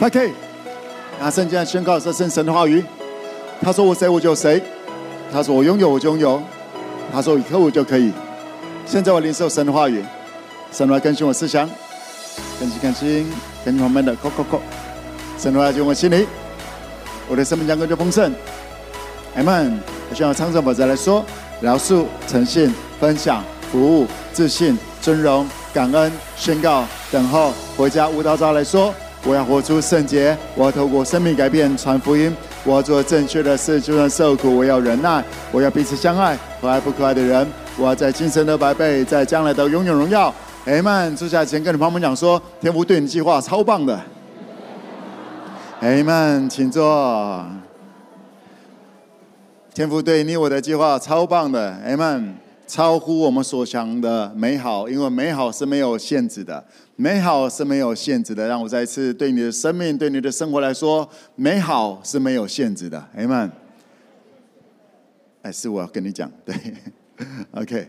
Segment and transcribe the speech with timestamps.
[0.00, 0.30] 5K，
[1.20, 2.84] 拿圣经来宣告这圣神的话语。
[3.62, 4.62] 他说我谁我就谁，
[5.32, 6.42] 他说我拥有我就拥有，
[7.12, 8.12] 他说以后我就可以。
[8.84, 10.04] 现在我领受神的话语，
[10.72, 11.68] 神来更新我思想，
[12.58, 13.26] 更新更新，
[13.64, 14.60] 更新旁边的扣扣扣，
[15.38, 16.26] 神的话就我心里，
[17.28, 18.32] 我的生命将更加丰盛。
[19.36, 19.80] 阿门。
[20.10, 21.24] 我希望唱圣宝再来说，
[21.60, 28.06] 饶恕、诚信、分享、服务、自信、尊荣、感恩、宣告、等候、回家。
[28.06, 28.94] 舞蹈家来说，
[29.26, 37.46] 我要活出圣洁，我要透过生命改变传福音，我要做正确的事，就算受苦，我要忍耐，我要彼此相爱，可爱不可爱的人，
[37.78, 40.32] 我要在今生得百倍，在将来都拥有荣耀。
[40.66, 41.16] 阿门。
[41.16, 43.98] 坐下前跟你朋友们讲说，天父对你计划超棒的。
[45.80, 47.46] 阿门，请坐。
[49.74, 52.36] 天父对你我的计划超棒的，阿门，
[52.74, 58.48] 超乎我们所想的美好，因为美好是没有限制的，美好是没有限制的。
[58.48, 63.52] 让我再一次对你的生命、对你的生活来说，美好是没有限制的，阿门。
[65.42, 66.56] 哎，是我要跟你讲，对，
[67.54, 67.88] OK，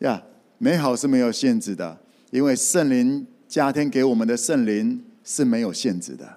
[0.00, 0.22] 呀，
[0.58, 1.98] 美好是没有限制的，
[2.30, 6.28] 因为圣灵加添给我们的圣灵是没有限制的，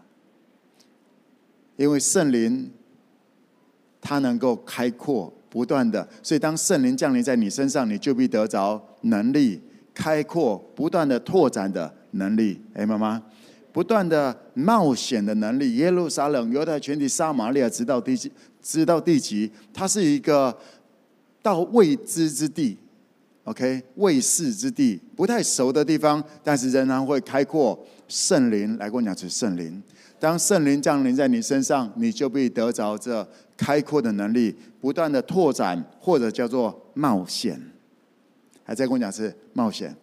[1.75, 2.71] 因为圣灵。
[4.01, 9.59] 它能够开阔不断的，所以当圣灵降临在你身上，你就必得着能力，
[9.93, 12.61] 开阔不断的拓展的能力。
[12.73, 13.21] 哎，妈妈，
[13.71, 15.75] 不断的冒险的能力。
[15.75, 20.55] 耶路撒冷、犹太全体、撒玛利亚，直到地极，直到地极，它是一个
[21.41, 22.77] 到未知之地
[23.45, 27.79] ，OK，未世之地，不太熟的地方，但是仍然会开阔。
[28.07, 29.81] 圣灵来跟我讲，是圣灵。
[30.19, 33.25] 当圣灵降临在你身上，你就必得着这
[33.59, 37.59] 开阔的能力，不断的拓展，或者叫做冒险。
[38.63, 39.93] 还在跟我讲是冒险。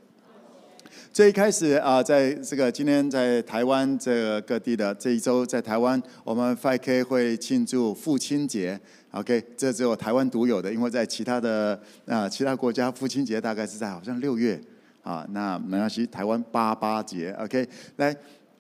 [1.11, 8.79] 最一开始啊，在这个今天在台湾这个各地的这一周，在台湾我们 5K 会庆祝父亲节。
[9.13, 14.61] OK，这只有台湾独有的，因为在其他的啊其他国家父亲节大概是在好像六月
[15.03, 17.35] 啊，那没关系，台湾八八节。
[17.39, 18.15] OK，来。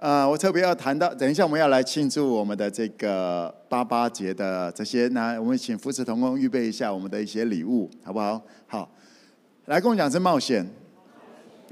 [0.06, 8.40] 呃，我特别要谈到，等一下我们要来庆祝我们的这个八八节的这些，那我们请扶持同工预备一下我们的一些礼物，好不好？
[8.68, 8.88] 好，
[9.64, 10.64] 来跟我讲是冒险。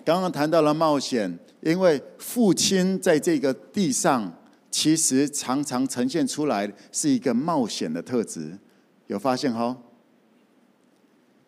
[0.04, 4.32] 刚刚谈到了冒险，因为父亲在这个地上，
[4.68, 8.58] 其实常常呈现出来是一个冒险的特质，
[9.06, 9.76] 有发现哈？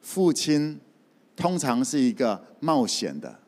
[0.01, 0.79] 父亲
[1.35, 3.41] 通常是一个冒险的。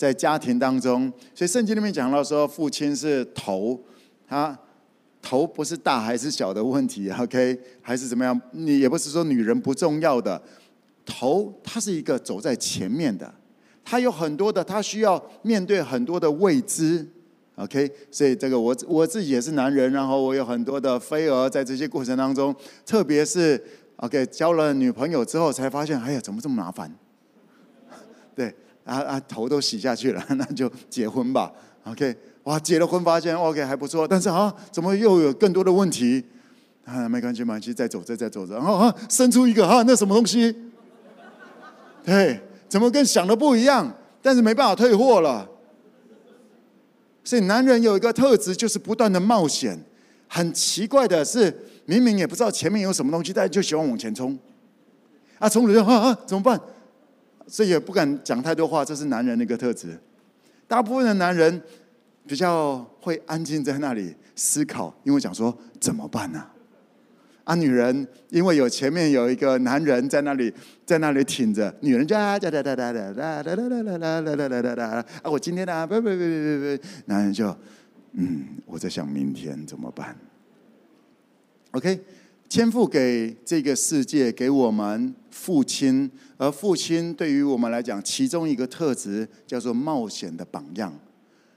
[0.00, 3.78] 在家庭当中，所以圣经里面讲到说，父亲是头，
[4.26, 4.58] 他
[5.20, 8.40] 头不是大还是小的问题，OK，还是怎么样？
[8.52, 10.40] 你也不是说女人不重要的，
[11.04, 13.30] 头他是一个走在前面的，
[13.84, 17.06] 他有很多的，他需要面对很多的未知
[17.56, 22.56] ，OK，所以这个我我自己也是男人，然后我有很多的飞蛾在这些过程当中，
[22.86, 23.62] 特别是
[23.96, 26.90] OK 交了女朋友之后，才发现，哎呀，怎么这么麻烦？
[28.34, 28.54] 对。
[28.84, 31.52] 啊啊，头都洗下去了， 那就结婚吧。
[31.84, 32.14] OK，
[32.44, 36.24] 哇，结了婚发现 OK 还不错，但是啊，怎么又有更多的问题？
[36.84, 40.54] 啊，没关系，没关系，再走着，再走着，然后啊，生出一个啊，那什么东西？
[42.04, 43.92] 对，怎么跟想的不一样？
[44.22, 45.48] 但是没办法退货了。
[47.22, 49.78] 所以男人有一个特质，就是不断的冒险。
[50.26, 51.54] 很奇怪的是，
[51.86, 54.38] 明明也不知道前面有什么东西，但就喜欢往前冲。
[55.38, 56.60] 啊，冲了就啊啊，怎么办？
[57.50, 59.98] 所以也不敢讲太多话，这是男人的一个特质。
[60.68, 61.60] 大部分的男人
[62.24, 66.46] 比较会安静在那里思考，因为讲说怎么办呢？
[67.42, 67.56] 啊？
[67.56, 70.54] 女人因为有前面有一个男人在那里，
[70.86, 74.84] 在那里挺着，女人家哒哒哒哒哒哒哒哒哒哒哒哒哒哒
[75.22, 75.30] 啊！
[75.30, 77.48] 我今天呢，不不不不不不，男人就
[78.12, 80.16] 嗯，我在想明天怎么办
[81.72, 82.00] ？OK。
[82.48, 86.10] 天赋给这个世界，给我们父亲，
[86.40, 90.90] 而父亲对于我们来讲，其中一个特质叫做冒险的榜样。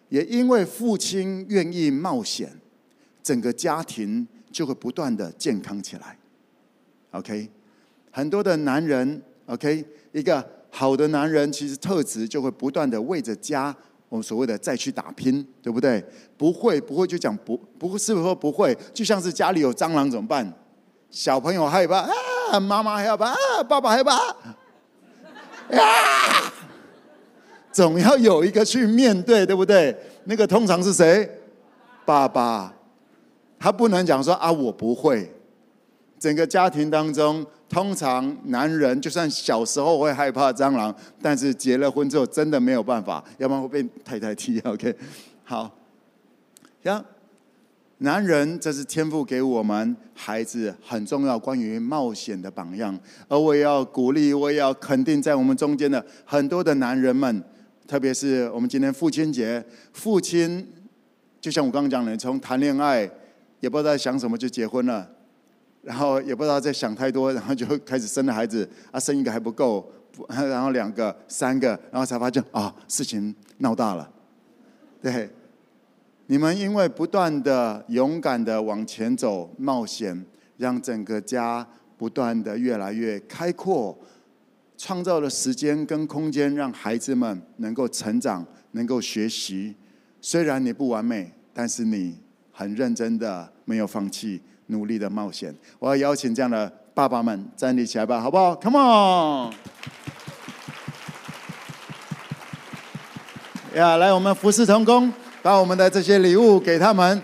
[0.10, 2.52] 也因为父亲愿意冒险，
[3.24, 6.20] 整个家庭就会不断的健康起来。
[7.12, 7.50] OK，
[8.12, 13.74] 很多的男人，OK，一个好的男人，其实特质就会不断的为着家，
[14.10, 16.04] 我们所谓的再去打拼，对不对？
[16.36, 20.54] 不会，不会就讲不，不是说不会，就像是家里有蟑螂怎么办？
[21.10, 22.00] 小朋友害怕
[22.52, 24.18] 啊，妈妈害怕啊，爸爸害怕
[25.78, 26.54] 啊，
[27.72, 29.96] 总要有一个去面对，对不对？
[30.26, 31.30] 那个通常是谁？
[32.06, 32.74] 爸爸，
[33.60, 35.32] 他不能讲说啊，我不会。
[36.20, 44.60] 整个家庭当中，通常男人就算小时候会害怕蟑螂，但是结了婚之后真的没有办法，要不然会被太太踢。
[44.62, 44.96] OK，
[45.44, 45.70] 好，
[46.84, 47.04] 行。
[48.04, 52.98] 男人，这是天赋给我们孩子很重要关于冒险的榜样。
[53.30, 57.42] 而我也要鼓励，我也要肯定，在我们中间的很多的男人们，
[57.88, 59.64] 特别是我们今天父亲节，
[59.94, 60.68] 父亲
[61.40, 63.10] 就像我刚刚讲的，从谈恋爱
[63.62, 65.10] 也不知道在想什么就结婚了，
[65.82, 69.90] 然后也不知道在想太多，然后就开始生了孩子，啊，生一个还不够，
[70.28, 74.12] 然后两个、三个，然后才发现啊，事情闹大了，
[75.02, 75.30] 对。
[76.28, 80.26] 你们因为不断的勇敢的往前走，冒险，
[80.56, 81.68] 让整个家
[81.98, 83.98] 不断的越来越开阔，
[84.78, 89.76] 创造了时间跟空间，让孩子们能够成长，能够学习。
[90.22, 92.18] 虽然你不完美，但是你
[92.54, 95.54] 很认真的，没有放弃，努力的冒险。
[95.78, 99.54] 我要邀请这样的爸爸们站立起来吧，好不好？Come on！
[103.76, 105.12] 呀，来，我们服事同工。
[105.44, 107.22] 把我们的这些礼物给他们，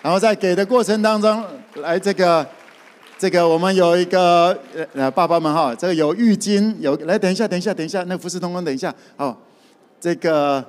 [0.00, 1.44] 然后在给的过程当中，
[1.74, 2.44] 来这个，
[3.18, 4.58] 这个我们有一个
[4.94, 9.38] 呃爸爸们哈，这个有浴巾，有来等一下，等一下，等一下，那服事同工等一下，好，
[10.00, 10.64] 这个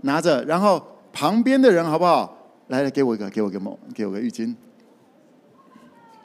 [0.00, 0.82] 拿着，然后
[1.12, 2.34] 旁边的人好不好？
[2.68, 4.54] 来来，给我一个，给我个毛，给我个浴巾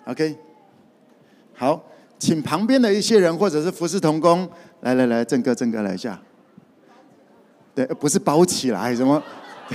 [0.05, 0.33] ，OK，
[1.53, 1.83] 好，
[2.17, 4.49] 请旁边的一些人或者是服事同工，
[4.79, 6.17] 来来来，郑哥郑哥来一下。
[7.75, 9.21] 对，不是包起来什么？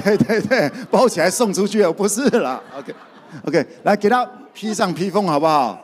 [0.03, 2.61] 对对对，包起来送出去哦，不是啦。
[2.79, 5.79] OK，OK，来给他披上披风好不好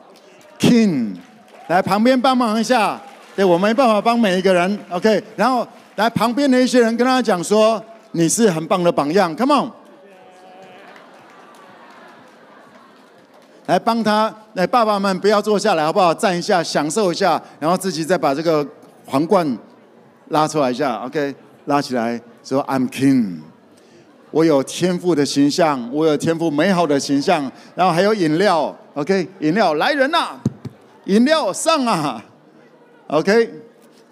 [0.57, 1.15] ？King，
[1.67, 2.99] 来旁边帮忙一下。
[3.35, 4.79] 对，我没办法帮每一个人。
[4.89, 7.83] OK，然后来旁边的一些人跟他讲说，
[8.13, 9.35] 你是很棒的榜样。
[9.35, 9.71] Come on，
[13.67, 16.13] 来帮他，来爸爸们不要坐下来好不好？
[16.13, 18.65] 站一下，享受一下，然后自己再把这个
[19.05, 19.57] 皇冠
[20.29, 21.03] 拉出来一下。
[21.05, 21.35] OK。
[21.67, 23.39] 拉起来说：“I'm king，
[24.31, 27.51] 我有天赋的形象，我有天赋美好的形象。
[27.75, 30.39] 然后还有饮料，OK，饮料来人呐，
[31.05, 32.23] 饮料上啊
[33.07, 33.51] ，OK。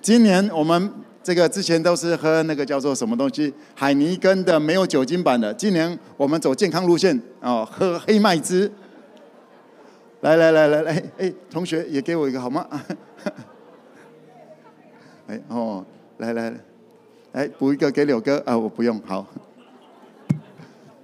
[0.02, 0.92] 今年我们
[1.24, 5.54] 这个之前都是喝那个叫做什么东西，海尼根的没有酒精版的。
[5.54, 8.70] 今年我们走健康路线哦，喝黑麦汁。
[10.22, 12.68] 来来来来来，哎，同学也给我一个好吗？
[15.28, 15.86] 哎哦，
[16.18, 16.75] 来来。”来
[17.58, 18.58] 补一个给柳哥啊！
[18.58, 19.26] 我不用，好。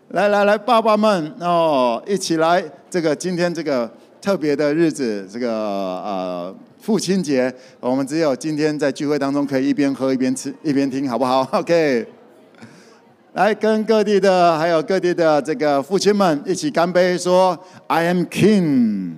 [0.10, 2.63] 来来来，爸爸们哦，一起来！
[2.89, 3.89] 这个今天这个
[4.22, 11.42] 特别的日子，这个呃父亲节，我们只有今天在聚会当中可以一边喝一边吃一边听，好不好？
[11.60, 12.06] OK。
[13.33, 17.57] 来跟各地的还有各地的这个父亲们一起干杯，说
[17.88, 19.13] I am King。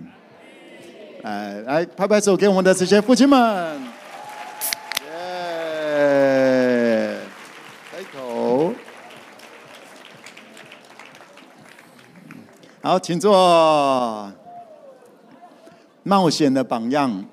[1.23, 3.92] 来来拍拍手给我们的这些父亲们。
[12.85, 14.29] 好，请坐。
[16.03, 17.23] 冒险的榜样，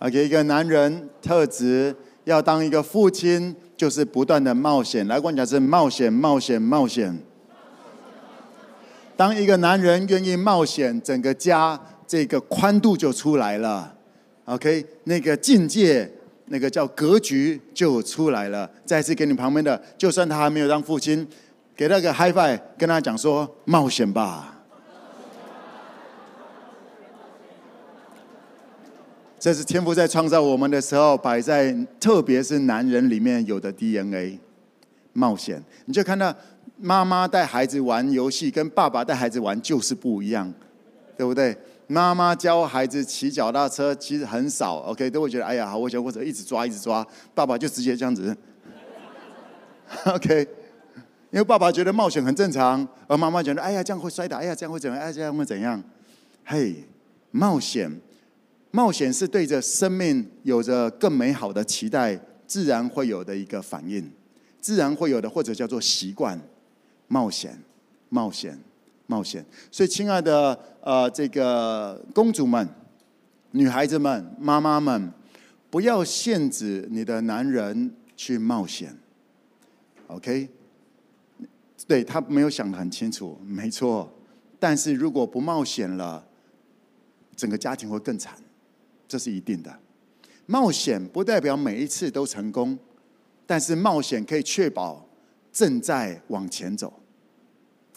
[0.00, 1.94] 啊，给一个男人特质，
[2.24, 5.06] 要当一个父亲，就是不断的冒险。
[5.06, 7.16] 来，我讲是冒险，冒险，冒险。
[9.16, 13.94] 当一个男人愿意冒险，整个家这个宽度就出来了。
[14.46, 16.10] OK，那个境界，
[16.46, 18.68] 那个叫格局就出来了。
[18.84, 21.24] 再次给你旁边的，就算他还没有当父亲，
[21.76, 24.56] 给他个 hi five 跟他讲说冒险吧。
[29.40, 34.38] 这是天父在创造我们的时候摆在，特别是男人里面有的 DNA，
[35.14, 35.64] 冒险。
[35.86, 36.32] 你就看到
[36.76, 40.52] 妈妈带孩子玩游戏，跟爸爸带孩子玩就是不一样，
[41.16, 41.56] 对不对？
[41.86, 47.04] 妈妈教孩子骑脚踏车其实很少，OK，都会觉得哎呀好，我想或者一直抓一直抓。
[47.34, 48.36] 爸爸就直接这样子
[50.04, 50.46] ，OK，
[51.30, 55.82] 因为爸爸觉得冒险很正常，而妈妈觉得哎呀这样会摔倒，哎呀这样会怎样，哎呀这样会怎样？
[56.44, 56.84] 嘿，
[57.30, 57.90] 冒险。
[58.70, 64.10] 冒险是对着生命有着更美好的期待，自然会有的一个反应，
[64.60, 66.40] 自然会有的，或者叫做习惯。
[67.08, 67.60] 冒险，
[68.08, 68.56] 冒险，
[69.08, 69.44] 冒险。
[69.72, 72.68] 所以，亲爱的呃，这个公主们、
[73.50, 75.12] 女孩子们、妈妈们，
[75.68, 78.96] 不要限制你的男人去冒险。
[80.06, 80.48] OK？
[81.88, 84.08] 对，他没有想得很清楚，没错。
[84.60, 86.24] 但是如果不冒险了，
[87.34, 88.34] 整个家庭会更惨。
[89.10, 89.76] 这是一定的，
[90.46, 92.78] 冒险不代表每一次都成功，
[93.44, 95.04] 但是冒险可以确保
[95.52, 96.92] 正在往前走。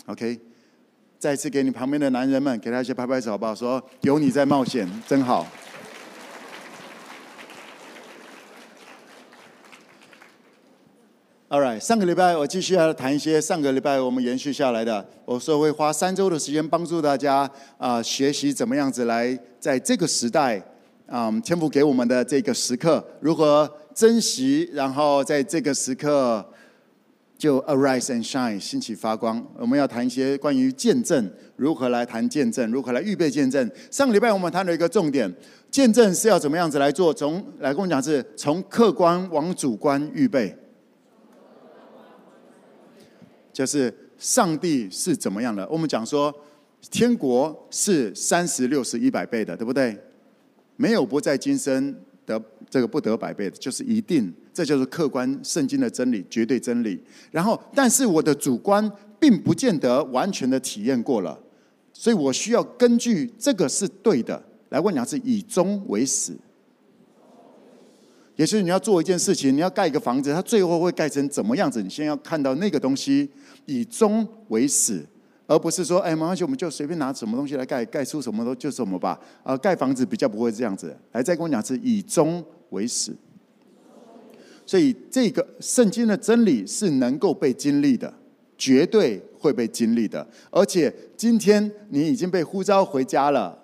[0.08, 0.40] OK，
[1.20, 3.54] 再次给你旁边的男人们，给他一些拍拍手，好不好？
[3.54, 5.46] 说有你在冒险，真好。
[11.50, 15.08] All right，上个礼拜我继续要谈一些上个礼拜我们延续下来的。
[15.26, 17.42] 我说会花三周的时间帮助大家
[17.78, 20.60] 啊、呃，学习怎么样子来在这个时代，
[21.16, 26.44] 嗯，天父给我们的这个时刻如何珍惜，然后在这个时刻
[27.38, 29.46] 就 arise and shine，兴起发光。
[29.60, 33.70] 我们要谈一些关于见证，如何来谈见证，如何来预备见证。
[33.92, 35.32] 上个礼拜我们谈了一个重点，
[35.70, 37.14] 见证是要怎么样子来做？
[37.14, 40.58] 从来跟我讲是从客观往主观预备。
[43.52, 45.70] 就是上帝是怎么样的？
[45.70, 46.34] 我们讲说，
[46.90, 49.96] 天国是三十六十一百倍的，对不对？
[50.76, 57.02] 没有不在今生得这个不得百倍的，就是一定，这就是客观圣经的真理，绝对真理。
[57.32, 61.40] 然后，但是我的主观并不见得完全的体验过了，
[61.92, 66.34] 所以我需要根据这个是对的来问讲，是以终为始。
[68.36, 71.84] 也就是你要做一件事情，你要盖一个房子，它最后会盖成怎么样子？
[71.84, 73.30] 你先要看到那个东西。
[73.66, 75.06] 以终为始，
[75.54, 79.20] 而不是说，哎，没关系，我们就随便拿什么东西来盖，盖出什么都就什么吧。
[79.44, 80.98] 啊，盖房子比较不会这样子。
[81.12, 83.14] 来，再跟我讲是以终为始。
[84.66, 88.12] 所以这个圣经的真理是能够被经历的，
[88.58, 90.28] 绝对会被经历的。
[90.50, 93.56] 而且今天你已经被呼召回家了，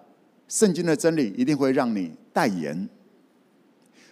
[0.47, 2.87] 圣经的真理一定会让你代言。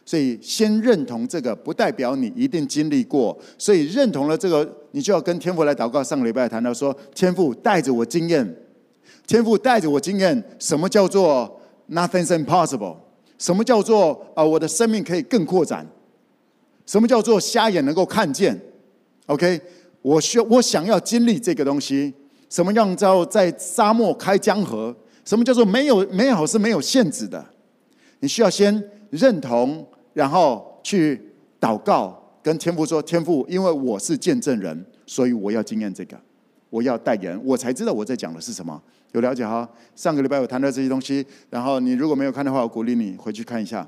[0.04, 3.38] 所以，先认同这个，不代表你一定经历过。
[3.58, 6.04] 所以，认同了这个，你就要跟天父来祷告。
[6.04, 8.56] 上个礼拜谈到说，天父带着我经验，
[9.26, 12.96] 天父带着我经验，什么叫做 nothing's impossible？
[13.38, 15.86] 什么叫做啊，我的生命可以更扩展？
[16.86, 18.60] 什么叫做瞎眼能够看见
[19.28, 19.60] ？OK，
[20.02, 22.14] 我需要，我想要经历这个东西。
[22.50, 24.96] 什么样叫在沙漠开江河？
[25.26, 27.46] 什么叫做没有美好是没有限制的？
[28.20, 29.86] 你需要先认同。
[30.14, 31.22] 然后去
[31.62, 36.18] 祷告，跟天父说：“天父，因为我是见证人，所以我要经验这个，
[36.70, 38.82] 我要代言，我才知道我在讲的是什么。
[39.12, 39.70] 有了解哈？
[39.98, 43.86] 上个礼拜我谈到这些东西，然后你如果没有看的话，我鼓励你回去看一下。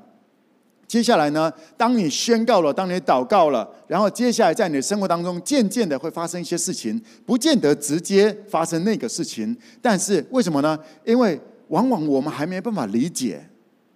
[0.86, 10.78] 接下来呢，当你宣告了，当你祷告了，然后接下来在你的生活当中，渐渐的会发生一些事情，不见得直接发生那个事情，但是为什么呢？
[11.06, 13.42] 因为往往我们还没办法理解。”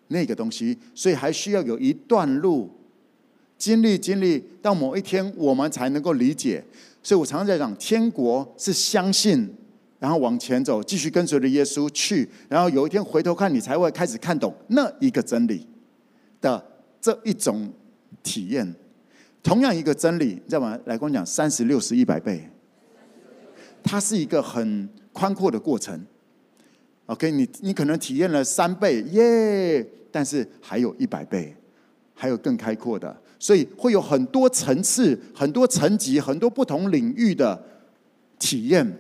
[0.09, 2.71] 那个东西，所以还需要有一段路
[3.65, 6.63] 经历经历，到某一天我们才能够理解。
[7.03, 9.51] 所以我常常在讲，天国是相信，
[9.99, 15.67] 然后往前走，继续跟随着耶稣去，然后有一天回头看你才会开始看懂那一个真理
[16.43, 16.63] 的
[17.01, 17.73] 这一种
[18.23, 18.71] 体验。
[19.43, 20.79] 同样一个真理，你知道吗？
[20.85, 22.47] 来跟我讲，三十六十一百倍，
[23.83, 26.05] 它是一个很宽阔的过程。
[27.07, 29.87] OK，你你可能体验了三倍，耶！
[30.13, 31.57] 但是还有一百倍，
[32.13, 37.63] 还有更开阔的，所以会有很多层次、很多层级、很多不同领域的
[38.39, 38.99] 体验，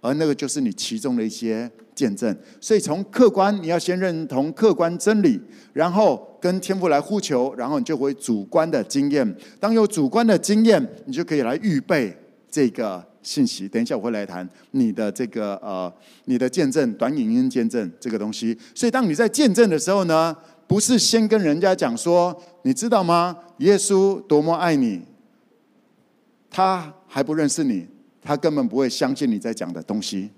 [0.00, 2.34] 而那个就是你其中的一些见证。
[2.58, 5.38] 所以从客观，你要先认同客观真理，
[5.74, 9.36] 然后跟天父来呼求，然后你就会主观的经验。
[9.60, 12.16] 当有主观的经验，你就可以来预备
[12.50, 13.04] 这个。
[13.24, 15.88] 信息，等一下我会来谈你的这个呃，
[16.24, 18.58] 你的见证，短影音见证这个东西。
[18.74, 20.36] 所以当你在见证的时候呢，
[20.72, 23.36] 不是先跟人家讲说，你知道吗？
[23.58, 25.02] 耶稣多么爱你，
[26.48, 27.86] 他还不认识你，
[28.22, 30.30] 他根本不会相信你在讲的东西。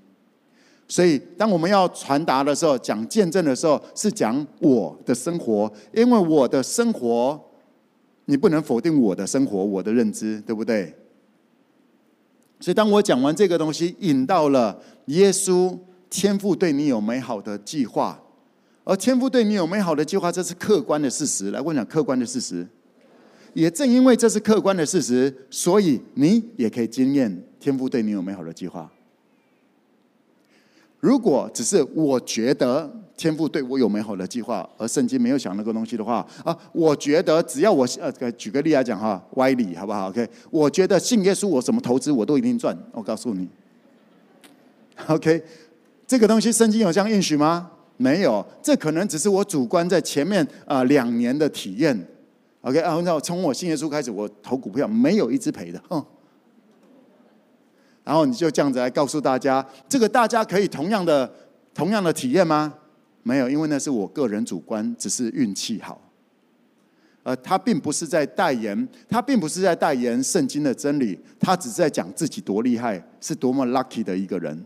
[0.89, 7.41] 所以当我们要传达的时候，讲见证的时候，是讲我的生活，因为我的生活，
[8.25, 10.93] 你不能否定我的生活，我的认知，对不对？
[12.59, 15.79] 所以，当我讲完这个东西，引到了耶稣
[16.11, 18.21] 天父对你有美好的计划，
[18.85, 21.51] 而天父对你有美好的计划，这是客观的事实。
[21.51, 22.67] 来，我讲客观的事实。
[23.55, 28.91] 也正因为这是客观的事实，所以你也可以经验天父对你有美好的计划。
[30.99, 42.77] 如果只是我觉得天父对我有美好的计划，而圣经没有讲那个东西的话啊，我觉得只要我呃，举个例来讲哈，歪理好不好？OK，我觉得信耶稣，我什么投资我都一定赚。
[42.91, 43.49] 我告诉你
[45.07, 45.43] ，OK，
[46.07, 47.71] 这个东西圣经有这样应许吗？
[47.97, 52.09] 没有，这可能只是我主观在前面啊两年的体验。
[52.63, 56.05] OK，啊，那从我信耶稣开始，我投股票没有一支赔的，哼。
[58.03, 61.31] 然后你就这样子来告诉大家，这个大家可以同样的、
[61.73, 62.75] 同样的体验吗？
[63.23, 66.01] 没有，因为那是我个人主观，只是运气好。
[67.23, 74.63] 呃，他并不是在代言，他并不是在代言圣经的真理，他只是在讲自己多厉害，是多么 lucky 的一个人。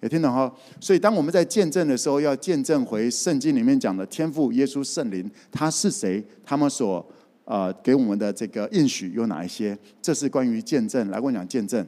[0.00, 0.50] 有听懂哈？
[0.80, 6.24] 所以当我们在见证的时候，要见证回圣经里面讲的天父、耶稣、圣灵，他是谁？
[6.42, 7.06] 他们所
[7.44, 9.76] 呃给我们的这个应许有哪一些？
[10.00, 11.86] 这是关于见证，来跟我讲见证。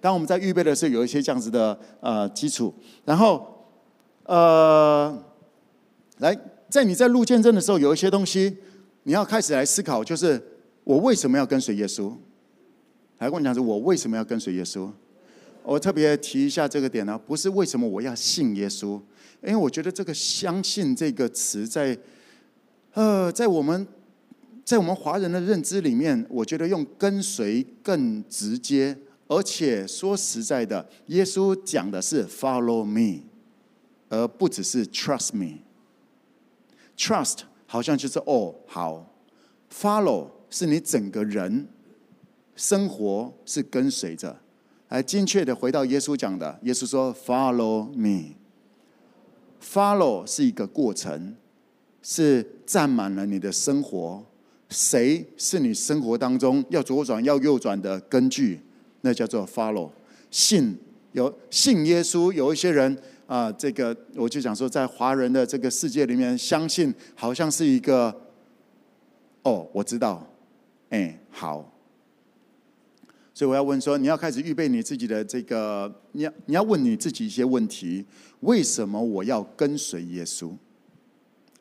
[0.00, 2.72] 当我们在预备的时候，有一些这样子的呃基础，
[3.04, 3.46] 然后
[4.24, 5.24] 呃，
[6.18, 6.36] 来
[6.68, 8.56] 在你在录见证的时候，有一些东西
[9.02, 10.40] 你要开始来思考，就是
[10.84, 12.12] 我为什么要跟随耶稣？
[13.18, 14.88] 来跟我讲，是我为什么要跟随耶稣？
[15.64, 19.00] 我特别提一下这个点呢，不是为什么我要信耶稣，
[19.42, 21.96] 因为我觉得这个“相信”这个词在
[22.94, 23.86] 呃在我们
[24.64, 28.96] 在我们华人的认知里面，我觉得用跟随更直接。
[29.28, 33.22] 而且说实在的，耶稣讲的是 “follow me”，
[34.10, 35.60] 而不只是 “trust me”。
[36.98, 39.10] trust 好像就是哦好
[39.72, 41.66] ，follow 是你整个人
[42.54, 44.38] 生活是跟随着。
[44.92, 48.34] 来精确的回到耶稣讲的，耶稣说 “follow me”。
[49.58, 51.34] follow 是一个过程，
[52.02, 54.22] 是占满了你的生活。
[54.68, 58.60] 谁是你生活当中要左转要右转的根据？
[59.00, 59.88] 那叫做 follow，
[60.30, 60.78] 信
[61.12, 62.94] 有信耶稣，有一些人
[63.26, 68.14] 啊、这个我就讲说，在华人的这个世界里面，相信好像是一个，
[69.42, 70.26] 哦，我知道，
[70.90, 71.71] 哎，好，
[73.42, 78.06] 所以我要问说，你要开始预备你自己的这个，你要你要问你自己一些问题，
[78.38, 80.52] 为什么我要跟随耶稣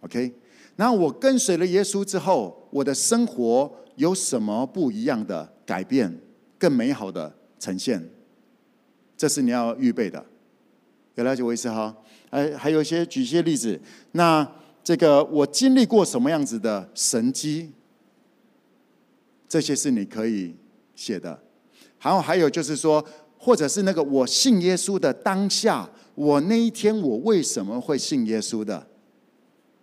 [0.02, 0.32] ？OK，
[0.76, 6.16] 那我跟随了耶稣之后，我的生活有什么不一样的改变？
[6.60, 8.08] 更美好的呈现，
[9.18, 10.24] 这是你要预备的。
[11.16, 11.98] 有了解我意思哈？
[12.30, 13.82] 还还有一些举一些例子。
[14.12, 14.48] 那
[14.84, 17.72] 这个我经历过什么样子的神迹？
[19.50, 20.56] 这些是你可以
[20.94, 21.42] 写的。
[22.02, 23.04] 然后还有就是说，
[23.38, 28.88] 或者是那个我信耶稣的当下，我那一天我为什么会信耶稣的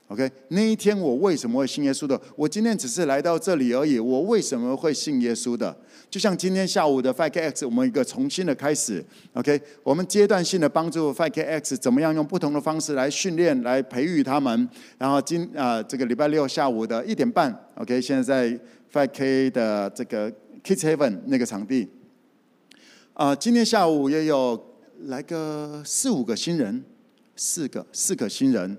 [0.08, 2.20] ？OK，那一天我为什么会信耶稣的？
[2.34, 5.76] 我今天只是来到这里而已，我为什么会信耶稣的？
[6.08, 9.04] 就像今天下午的 5KX，我们一个重新的开始。
[9.34, 14.68] OK，我们阶段性的帮助 5KX 怎么样用不同的方式来训练、来培育他们。
[14.96, 18.58] 然后今啊、这个礼拜六下午的一点半，OK，现在在
[18.92, 20.32] 5K 的这个
[20.64, 21.86] Kids Heaven 那个场地。
[23.18, 24.56] 啊、今天下午也有
[25.06, 26.84] 来个四五个新人，
[27.34, 28.78] 四个四个新人，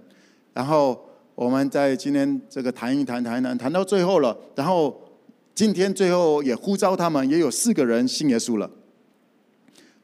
[0.54, 1.06] 然后。
[1.36, 4.38] 我们在今天这个谈一谈，谈一谈，谈到最后了。
[4.56, 5.02] 然后
[5.56, 8.70] 今天最后也呼召他们，也有四个人信耶稣了。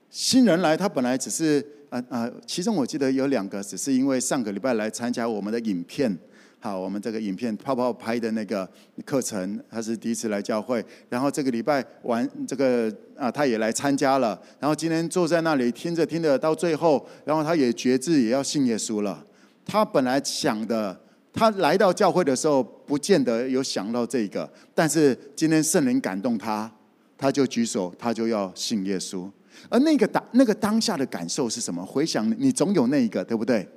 [0.10, 6.18] 新人来，他本来只是啊啊，其中我记得有两个，只是因为上个礼拜来参加我们的影片，
[6.66, 8.68] 好，我们这个影片泡泡拍的那个
[9.06, 10.84] 课程，他是第一次来教会。
[11.10, 14.42] 然后这个礼拜完这个啊，他也来参加了。
[14.60, 19.24] 然后今天坐在那里听着听着，到最后，然后他也决志也要信耶稣了。
[19.64, 21.00] 他本来想的。
[21.32, 26.72] 他来到教会的时候，不见得有想到这个，但是今天圣灵感动他，
[27.16, 29.30] 他就举手，他就要信耶稣。
[29.70, 31.86] 而那个当那个当下的感受是什么？
[31.86, 33.68] 回想你总有那一个，对不对？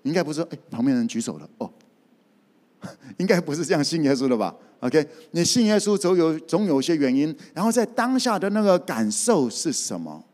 [0.00, 1.70] 你应该不是说，哎，旁边人举手了，哦，
[3.18, 10.24] 应该不是这样信耶稣的吧？OK，你信耶稣总有总有一些原因，然后在当下的那个感受是什么？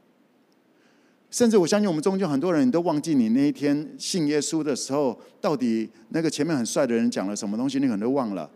[1.30, 8.50] 甚至我相信，我们中间很多人都忘记你那一天信耶稣的时候，到底那个前面很帅的人讲了什么东西，你可能都忘了。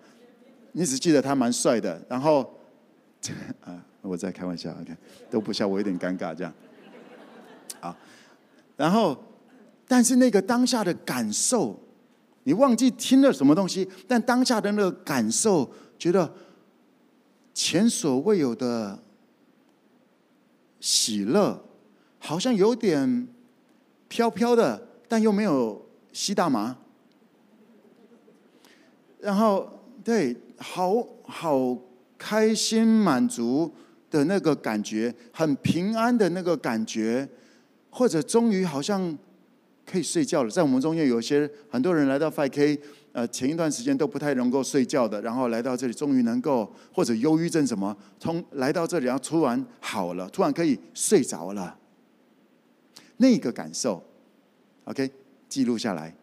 [0.73, 2.41] 你只记得他蛮帅的，然后
[3.61, 4.97] 啊，我在开玩笑，OK，
[5.31, 6.53] 都不笑，我有点尴尬这样。
[7.79, 7.95] 好，
[8.75, 9.15] 然后，
[9.87, 11.79] 但是那个当下的感受，
[12.45, 16.33] 你忘记听了什么东西，但当下的那个感受，觉得
[17.55, 19.03] 前所未有的
[20.81, 21.63] 喜乐。
[22.25, 23.27] 好像有点
[24.07, 26.77] 飘飘的，但又没有吸大麻。
[29.19, 29.69] 然后，
[30.05, 31.77] 对，好好
[32.17, 33.75] 开心满足
[34.09, 37.29] 的那个感觉，很平安的那个感觉，
[37.91, 39.19] 或者终于好像
[39.85, 40.51] 可以睡觉了。
[40.51, 42.79] 在我们中间，有些很多人来到 5K，
[43.13, 51.79] 呃，前一段时间都不太能够睡觉的，然后来到这里，终于能够，或者忧郁症什么，从来到这里，然后突然好了，突然可以睡着了。
[53.19, 54.03] 那个感受
[54.85, 55.11] ，OK，
[55.49, 56.15] 记录下来，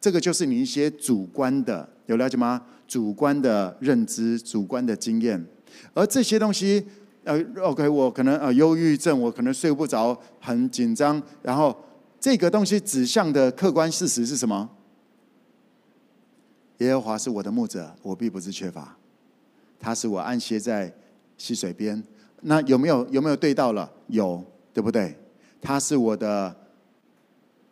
[0.00, 2.62] 这个就是你一些主观的，有了解吗？
[2.88, 5.42] 主观的认知、主观的经验，
[5.94, 6.84] 而这些东西，
[7.24, 11.74] 呃，OK，我可能呃忧郁症，我可能睡不着，很紧张，然后
[12.22, 14.70] 这个东西指向的客观事实是什么？
[16.78, 18.96] 耶和华是我的牧者，我必不是缺乏，
[19.80, 20.94] 他使我安歇在
[21.36, 22.00] 溪水边。
[22.42, 23.90] 那有没有有没有对到了？
[24.06, 24.40] 有，
[24.72, 25.18] 对不对？
[25.60, 26.54] 他是我的，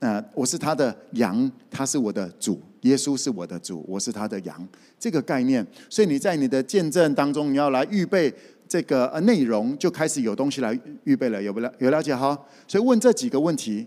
[0.00, 5.64] 呃，我是他的羊，他是我的主，耶稣是我的主，我是他的羊，这个概念。
[5.88, 8.34] 所以你在你的见证当中，你要来预备
[8.66, 12.36] 这个呃内容，就开始有东西来预备了，有没有有了解哈？
[12.66, 13.86] 所以问这几个问题：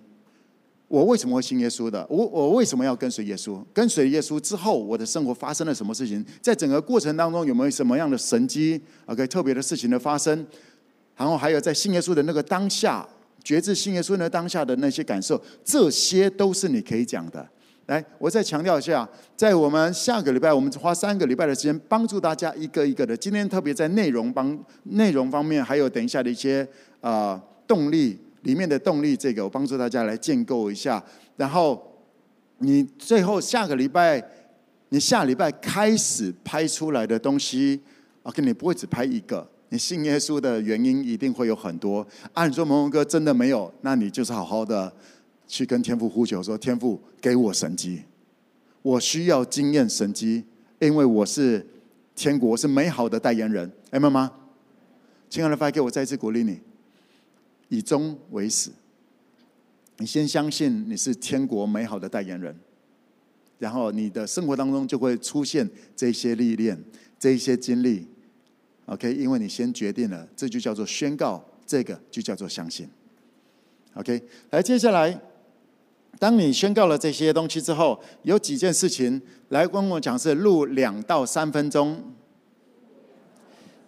[0.93, 2.05] 我为什么会信耶稣的？
[2.07, 3.59] 我我为什么要跟随耶稣？
[3.73, 6.23] 跟随耶稣之后，我的生活发生了什么事情？
[6.39, 10.45] 在整个过程当中，有没有什么样的神迹？OK，特别的事情的发生？
[11.17, 13.03] 然后还有在信耶稣的那个当下，
[13.43, 17.43] 觉知信耶稣的当下的那些感受，这些都是你可以讲的。
[17.87, 23.17] 来，我再强调一下，在我们下个礼拜，我们花三个礼拜的时间，帮助大家一个一个的。
[23.17, 26.67] 今天特别在内容帮内容方面，还有等一下的一些
[27.01, 31.03] 啊、动力里面的动力，这个我帮助大家来建构一下。
[31.35, 32.01] 然后
[32.59, 34.23] 你最后下个礼拜，
[34.89, 37.81] 你下礼拜开始拍出来的东西
[38.23, 39.45] ，OK，你不会只拍一个。
[39.69, 42.05] 你信耶稣的原因一定会有很多。
[42.33, 44.93] 按说蒙蒙哥真的没有，那你就是好好的。
[45.45, 48.01] 去跟天父呼求说：“天父，给我神迹，
[48.81, 50.43] 我需要经验神迹，
[50.79, 51.63] 因为我是
[52.15, 54.31] 天国是美好的代言人。”哎，妈妈，
[55.29, 56.59] 亲爱的发，给我再一次鼓励你，
[57.73, 58.69] 以终为始。
[59.97, 62.55] 你先相信你是天国美好的代言人，
[63.57, 66.79] 然后你的生活当中就会出现这些历练、
[67.17, 68.07] 这些经历。
[68.85, 72.87] OK，因为你先决定了，这就叫做宣告，这个就叫做相信。
[73.95, 75.19] OK，来，接下来。
[76.19, 82.13] 当你宣告了这些东西之后，有几件事情来跟我讲，是录两到三分钟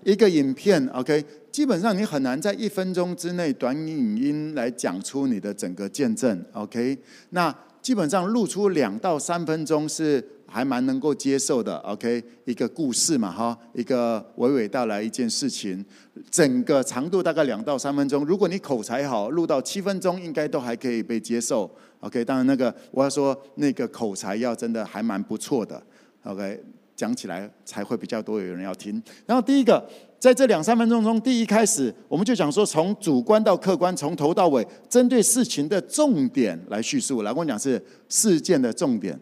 [0.04, 1.24] 一个影片，OK？
[1.56, 6.98] 基本上你很难在一分钟之内短影音来讲出你的整个见证，OK？
[7.30, 12.22] 那基本上录出两到三分钟是还蛮能够接受的，OK？
[12.44, 15.86] 一个故事嘛，哈，一个娓娓道来一件事情，
[16.30, 18.26] 整个长度大概两到三分钟。
[18.26, 21.74] 如果你口才好，录到七分钟应该都还可以被接受。
[22.02, 25.82] OK，当然那个我要说那个口才要真的还蛮不错的
[26.24, 26.62] ，OK，
[26.98, 29.02] 讲起来才会比较多有人要听。
[29.26, 29.82] 然后第一个，
[30.20, 37.22] 在这两三分钟中，第一开始我们就讲说，从主观到客观，从头到尾，针对事情的重点来叙述。
[37.22, 39.20] 来我讲是事件的重点。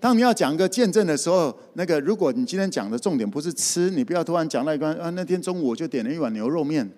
[0.00, 6.90] 当你要讲一个见证的时候，那个如果你今天讲的重点不是吃，你不要突然讲那一关啊，那天中午我就点了一碗牛肉面。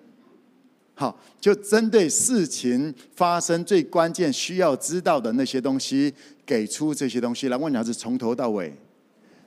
[0.95, 6.11] 好，就针对事情发生最关键需要知道的那些东西，
[6.45, 7.55] 给出这些东西来。
[7.55, 8.73] 问你是从头到尾，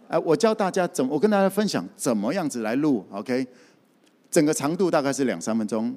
[0.08, 3.46] 哎，我教大家怎，我跟大家分享怎么样子来录，OK？
[4.30, 5.94] 整个长度大概是两三分钟，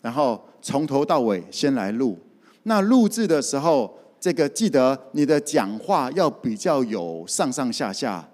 [0.00, 2.18] 然后从头到尾先来录。
[2.64, 8.28] 那录制的时候，这个记得你的讲话要比较有上上下下。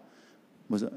[0.68, 0.90] 不是，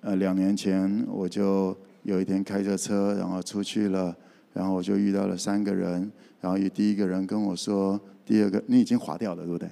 [0.00, 4.14] 呃，两年前我就有一天开着车，然后出去了。
[4.52, 9.68] 然后我就遇到了三个人，然后第一个人跟我说，第二个你已经划掉了，对不对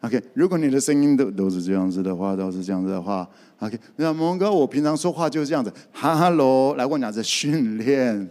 [0.00, 8.28] ？OK，如果你的声音都都是这样子的话，都是这样子的话，OK，那蒙哥，我平常说话就是这样子，Hello，来问两次训练，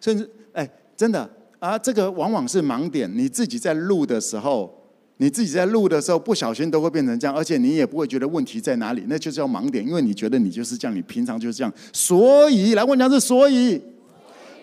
[0.00, 4.80] 甚至哎，真的啊，这个往往是盲点，你自己在录的时候。
[5.18, 11.72] 你自己在录的时候不小心都会变成这样，而且你也不会觉得问题在哪里，那就叫盲点，因为你觉得你就是这样，你平常就是这样。
[11.92, 13.80] 所以来问两次，所以，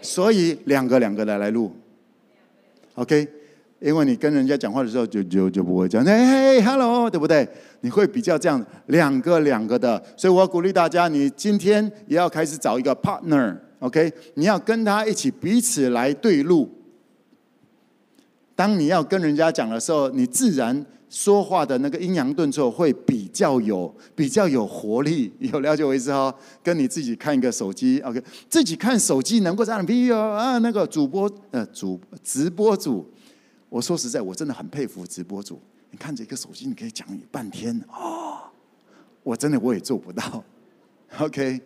[0.01, 1.71] 所以两个两个的来录
[2.95, 3.25] ，OK？
[3.81, 7.47] 因为你跟人家讲话的时候就就就不会这样，嘿，Hello，对不对？
[7.81, 14.13] 你会比较这样两个两个的，所以我要鼓励大家，你今天也要开始找一个 partner，OK？
[14.35, 16.69] 你要跟他一起彼此来对路。
[18.55, 26.31] 当你要跟人家讲的时候，你自然说话的那个阴阳顿挫会比较有比较有活力， 有了解我意思哈？
[26.61, 33.10] 跟你自己看一个手机，OK，自己看手机能够这样比哦啊，那个主播呃主直播主，
[33.71, 35.57] 我说实在，我真的很佩服直播主。
[35.91, 38.37] 你看着一个手机，你可以讲半天哦，
[39.23, 40.43] 我真的我也做不到
[41.17, 41.61] ，OK，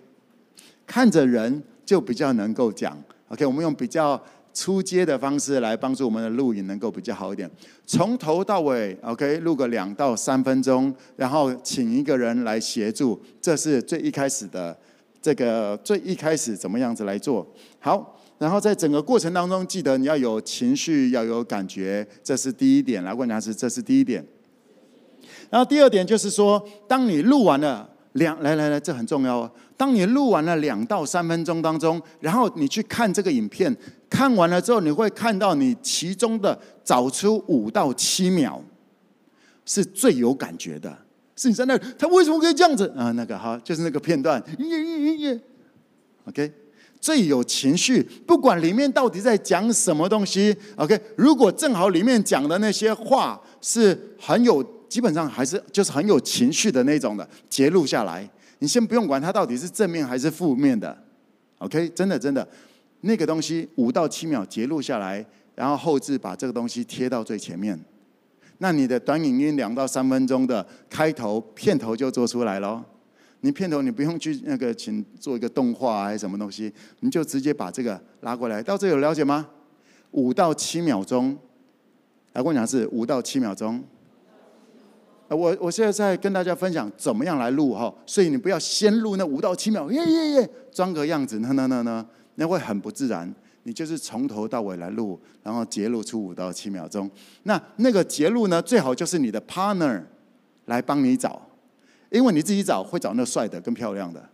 [0.86, 2.96] 看着人就比较能够讲
[3.30, 4.22] ，OK，我们用比较。
[4.54, 7.52] 出街的方式来帮助我们的录影能够比较好一点，
[7.86, 14.80] 从头到尾，OK，录个两到三分钟，然后请一个人来协助，这是最一开始的
[15.22, 17.46] 这个最一开始怎么样子来做
[17.80, 23.04] 好，然后在整个过程当中，记得你要有情绪，要有感觉，这是第一点。
[23.04, 24.26] 来问一下是，这是第一点。
[25.50, 27.89] 然后第二点就是说，当你录完了。
[28.15, 29.52] 两来来来，这很重要哦。
[29.76, 33.76] 当你录完了两到三分钟当中，然后你去看这个影片，
[34.10, 38.63] 看完了之后，你会看到你其中的找出五到七秒
[39.65, 40.98] 是最有感觉的，
[41.36, 43.12] 是你在那，他为什么可以这样子啊？
[43.12, 45.41] 那个哈，就是那个片段耶耶耶耶
[46.24, 46.54] ，OK，
[47.06, 50.58] 最有情绪，不管里面到底在讲什么东西。
[50.76, 58.28] OK，如果正好里面讲的那些话是很有，基本上还是就是很有情绪的那种的，截录下来。
[58.58, 60.98] 你先不用管它到底是正面还是负面的。
[61.60, 62.48] OK，真的真的，
[63.02, 67.80] 那个东西五到七秒截录下来，然后后置把这个东西贴到最前面。
[68.58, 72.84] 那你的短影音两到三分钟的开头、片头就做出来了。
[73.45, 78.63] 你片头你不用去那个请做一个动画还是什么东西，你就直接把这个拉过来。
[78.63, 79.47] 到这有了解吗？
[80.10, 81.38] 五到七秒钟，
[82.34, 83.84] 来我讲是五到七秒钟。
[85.27, 92.03] 我我现在在跟大家分享怎么样来录哈，所以你不要先录那五到七秒，耶耶耶，装个样子，那那那那，
[92.34, 93.31] 那会很不自然。
[93.62, 97.08] 你就是从头到尾来录，然后截录出五到七秒钟。
[97.43, 100.01] 那那个截录呢，最好就是你的 partner
[100.65, 101.39] 来帮你找。
[102.15, 104.30] 因为你自己找会找那帅的更漂亮的，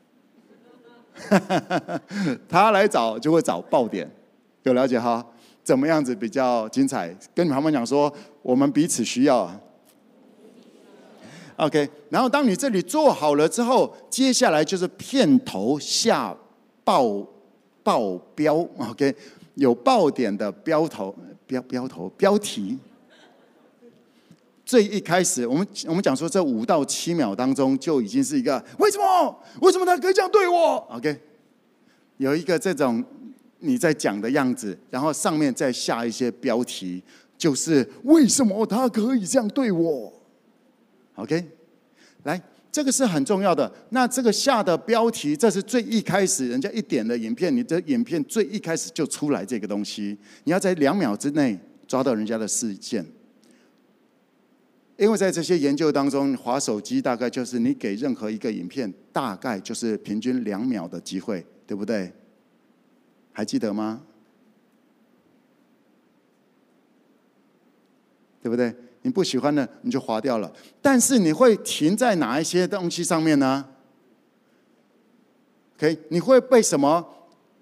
[2.47, 4.07] 他来找就会找爆点，
[4.61, 5.25] 有了解哈？
[5.63, 7.11] 怎么样子比较精彩？
[7.33, 8.13] 跟你们讲说，
[8.43, 9.51] 我们彼此需要。
[11.55, 16.37] OK，然后当你这里做好了之后，接下来就是片头下
[16.83, 17.25] 爆
[17.81, 19.15] 爆标，OK，
[19.55, 21.15] 有爆点的标头
[21.47, 22.77] 标标头标题。
[24.71, 29.43] 最一开始，我们我们讲说，这五到七秒当中就已经是一个为什么？
[29.59, 31.19] 为什么他可以这样对我？OK，
[32.15, 33.03] 有一个这种
[33.59, 37.03] 你在讲的样子，然后上面再下一些标题，
[37.37, 40.13] 就是为什么他可以这样对我
[41.15, 41.45] ？OK，
[42.23, 43.69] 来，这个是很重要的。
[43.89, 53.05] 那这个下的标题，这是最一开始人家一点的影片，你的影片最一开始就出来这个东西，你要在两秒之内抓到人家的视线。
[55.01, 62.13] 因为在这些研究当中，滑手机大概就是你给任何一个影片，大概就是平均两秒的机会，对不对？
[63.31, 64.03] 还记得吗？
[68.43, 68.71] 对不对？
[69.01, 70.53] 你不喜欢的你就滑掉了。
[70.83, 73.65] 但是你会停在哪一些东西上面呢
[75.77, 77.03] ？OK，你会被什么？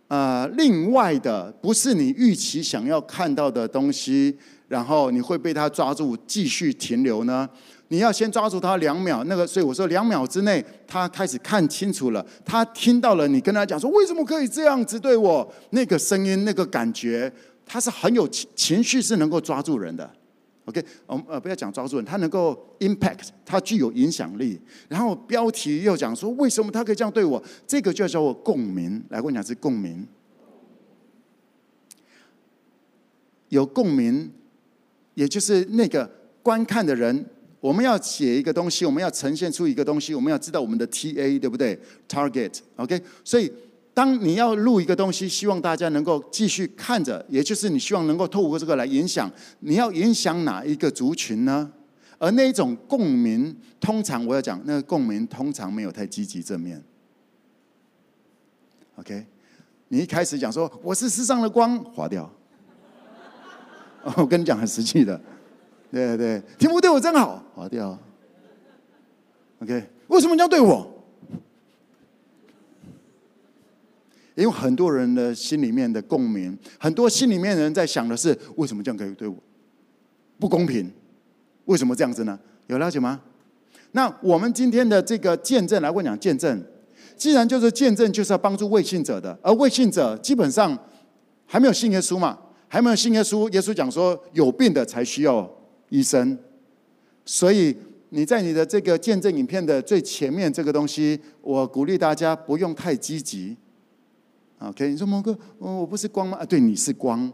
[0.09, 4.37] 呃，另外的不是你预期想要看到的东西。
[4.69, 7.49] 然后你会被他抓住，继续停留呢？
[7.89, 15.51] 你要先抓住他两秒，那个，所以我说两秒之内，他开始看清楚了，他听到了你跟他讲说，为什么可以这样子对我？
[15.71, 17.33] 那个声音，那个感觉，
[17.65, 20.07] 他是很有情情绪，是能够抓住人的。
[20.65, 24.61] OK，我们呃不要讲抓住人，他能够 impact，他具有影响力。
[24.87, 27.43] 然后标题又讲说，为什么他可以这样对我？
[27.65, 29.03] 这个就叫做共鸣。
[29.09, 30.07] 来，我讲是共鸣，
[33.47, 34.31] 有共鸣。
[35.19, 36.09] 也就是那个
[36.41, 37.25] 观看的人，
[37.59, 41.77] 我们要写一个东西，我们要呈现出一个东西，我们要知道我们的 TA 对不对
[42.07, 43.01] ？Target，OK？
[43.25, 43.51] 所以
[43.93, 49.29] 当你要录一个东西，希望大家能够继续看着，也就是你希望能够透过这个来影响，
[49.59, 51.69] 你要影响哪一个族群呢？
[52.17, 56.81] 而那种共鸣，通常我要讲，那个共鸣通常没有太积极正面。
[58.95, 59.25] OK？
[59.89, 62.33] 你一开始讲说我是世上的光，划掉。
[64.17, 65.19] 我跟你讲很实际的，
[65.91, 67.97] 对对对，题目对我真好，划掉。
[69.61, 70.95] OK，为什么你要对我？
[74.35, 79.35] 因为很多人的心里面的共鸣，很多心里面的人在想的是：为什么这样可以对我？
[80.39, 80.89] 不公平？
[81.65, 82.39] 为什么这样子呢？
[82.67, 83.19] 有了解吗？
[83.91, 86.63] 那我们今天的这个见证，来我讲见证，
[87.17, 90.77] 既然就是见证，就是要帮助未信者的，而未信者基本上
[91.45, 92.39] 还没有信耶稣嘛。
[92.69, 95.49] 还没有信耶稣，耶稣讲说有病的才需要
[95.89, 96.37] 医生，
[97.25, 97.75] 所以
[98.09, 103.57] 你在你的这个见证影片的最前面这个东西，我鼓励大家不用太积极。
[104.59, 106.37] OK，你说蒙哥，我不是光吗？
[106.37, 107.31] 啊，对，你是光，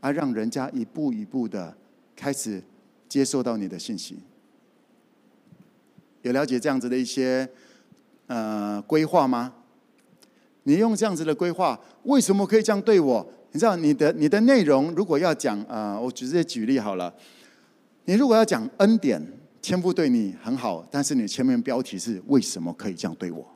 [0.00, 1.74] 啊让人家一步一步的
[2.14, 2.62] 开始
[3.08, 4.18] 接受到你的信息，
[6.20, 7.48] 有了解这样子的一些
[8.26, 9.54] 呃规划吗？
[10.64, 13.26] 你用这样子的规划，为什么可以这样对我？
[13.52, 17.14] 你知道你的你的内容如果要讲啊、我直接举例好了。
[18.04, 19.22] 你如果要讲恩典，
[19.60, 23.46] 天父对你很好，但是你前面标题是为什么可以这样对我？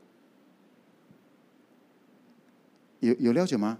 [3.01, 3.79] 有有了解吗？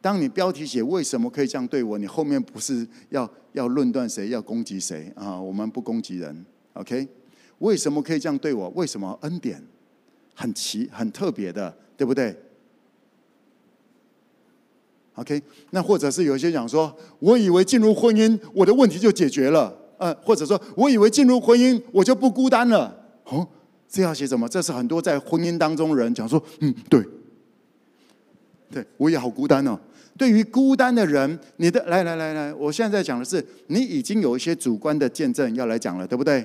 [0.00, 5.40] 当你标题写为什么可以这样对我，你后面不是要要论断谁，要攻击谁啊？
[5.40, 7.08] 我们不攻击人，OK？
[7.58, 8.68] 为什么可以这样对我？
[8.70, 9.60] 为什么恩典
[10.34, 12.36] 很奇很特别的，对不对
[15.16, 22.96] ？OK，那或者是有些讲说，我以为进入婚姻，我的问题就解决了，呃，或者说我以为进入婚姻，我就不孤单了。
[23.24, 23.46] 哦，
[23.88, 24.48] 这要写什么？
[24.48, 27.04] 这是很多在婚姻当中人讲说，嗯，对。
[28.68, 29.78] 对，我也好孤单哦。
[30.18, 36.44] 对于孤单的人，你的来来来来，我现在讲的是，你已经有一些主观的见证要来讲了，对不对？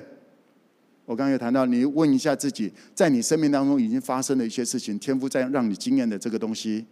[1.04, 6.86] 我刚刚有谈到，你问一下自己，在你生命当中已经发生的一些事情，天父在让你经验的这个东西。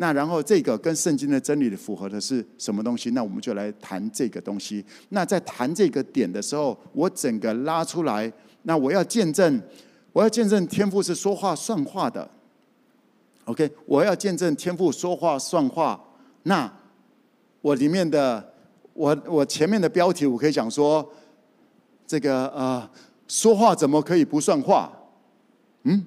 [0.00, 3.10] 那然后这个跟圣经的真理的符合的是什么东西？
[3.10, 4.84] 那我们就来谈这个东西。
[5.08, 8.32] 那在谈这个点的时候，我整个拉出来，
[8.62, 9.60] 那我要见证，
[10.12, 12.30] 我要见证天赋是说话算话的。
[13.46, 16.00] OK，我要见证天赋说话算话。
[16.44, 16.72] 那
[17.60, 18.52] 我里面的，
[18.92, 21.04] 我我前面的标题我可以讲说，
[22.06, 22.88] 这个呃，
[23.26, 24.92] 说话怎么可以不算话？
[25.82, 26.04] 嗯？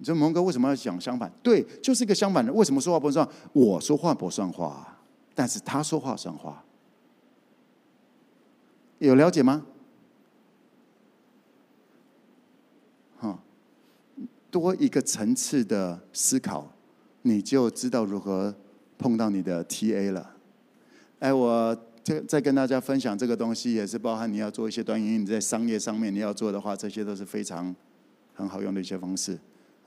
[0.00, 1.30] 你说蒙哥为什么要讲相反？
[1.42, 2.50] 对，就是一个相反的。
[2.54, 3.28] 为什么说话不算？
[3.52, 4.98] 我说话不算话，
[5.34, 6.64] 但是他说话算话。
[8.98, 9.66] 有了解吗？
[13.18, 13.38] 哈，
[14.50, 16.72] 多一个层次的思考，
[17.20, 18.54] 你就知道如何
[18.96, 20.34] 碰到你的 TA 了。
[21.18, 27.76] 哎，我再再跟大家分享这个东西，也是包含你要做一些短影音，你在商业上面你要做的话，这些都是非常
[28.32, 29.38] 很好用的一些方式。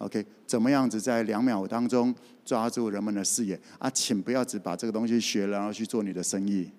[0.03, 2.13] OK，怎么样子在两秒当中
[2.43, 3.89] 抓住人们的视野啊？
[3.89, 6.69] 请不要只把这个东西学，然后去做你的生意。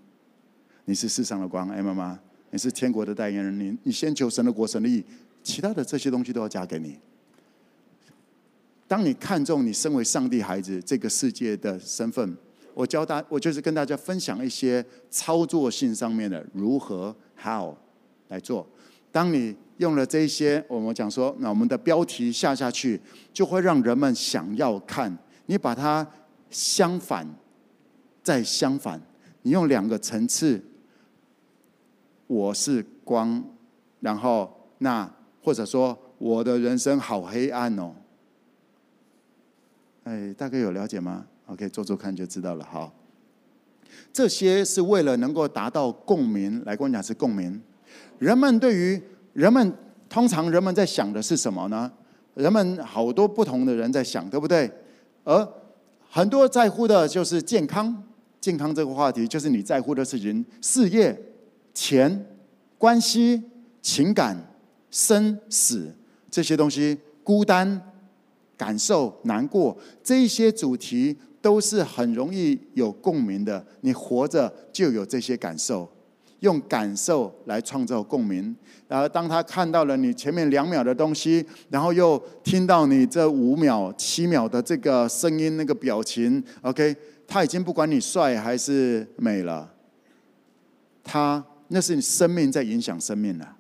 [0.85, 2.19] 你是世上的光，哎妈妈，
[2.51, 3.59] 你是天国的代言人。
[3.59, 5.03] 你你先求神的国、神的义，
[5.43, 6.99] 其他的这些东西都要加给你。
[8.87, 12.37] 当你看重你身为上帝孩子这个世界的身份，
[12.75, 17.75] 我教大，我就是跟大家分享一些操作性上面的如何 how
[18.29, 18.69] 来做。
[19.11, 23.01] 当你用了这些，我们讲说，那我们的标题下下去，
[23.33, 25.17] 就会让人们想要看。
[25.47, 26.07] 你把它
[26.49, 27.27] 相反，
[28.23, 29.01] 再相反，
[29.43, 30.63] 你用两个层次，
[32.27, 33.45] 我是光，
[34.01, 37.93] 然后那或者说我的人生好黑暗哦。
[40.05, 42.65] 哎，大概有了解吗？OK，做做看就知道了。
[42.65, 42.93] 好，
[44.13, 47.61] 这些是为了能够达到共鸣，来跟我讲是共鸣。
[48.19, 49.03] 人们对于
[49.35, 49.73] 人们
[50.09, 51.93] 通常人们在想的是什么呢？
[52.35, 54.71] 人们好多不同的人在想，对不对？
[55.23, 55.47] 而
[56.09, 58.03] 很多在乎的就是健康，
[58.41, 61.17] 健康这个话题就是你在乎的事情：事业、
[61.73, 62.27] 钱、
[62.79, 63.43] 关系、
[63.83, 64.37] 情感、
[64.91, 65.93] 生死
[66.31, 67.81] 这些东西，孤单、
[68.57, 73.65] 感受、难过这些主题都是很容易有共鸣的。
[73.81, 75.89] 你活着就有这些感受。
[76.45, 78.55] 用感受来创造共鸣，
[78.87, 86.95] 然后当他看到了你前面两秒的东西，然后又听到你这五秒、七秒的这个声音、那个表情，OK，
[87.27, 89.73] 他已经不管你帅还是美了，
[91.03, 93.57] 他那是你生命在影响生命了，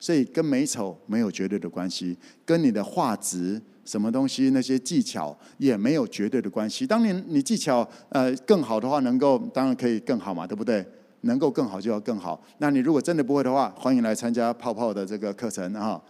[0.00, 6.84] 所以跟美丑没有绝对的关系，跟你的画质、什么东西、那些技巧也没有绝对的关系。
[6.84, 10.84] 当年你技巧呃更好的话，能够当然可以更好嘛，对不对？
[11.22, 12.40] 能够更好就要更好。
[12.58, 16.00] 那你如果真的不会的话，欢迎来参加泡泡的这个课程啊！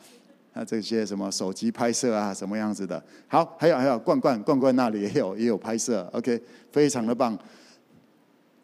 [0.58, 3.02] 那这些什么手机拍摄啊，什么样子的？
[3.28, 6.42] 好，还有还有，罐罐罐罐那里也有也有拍摄，OK，
[6.72, 7.38] 非常的棒。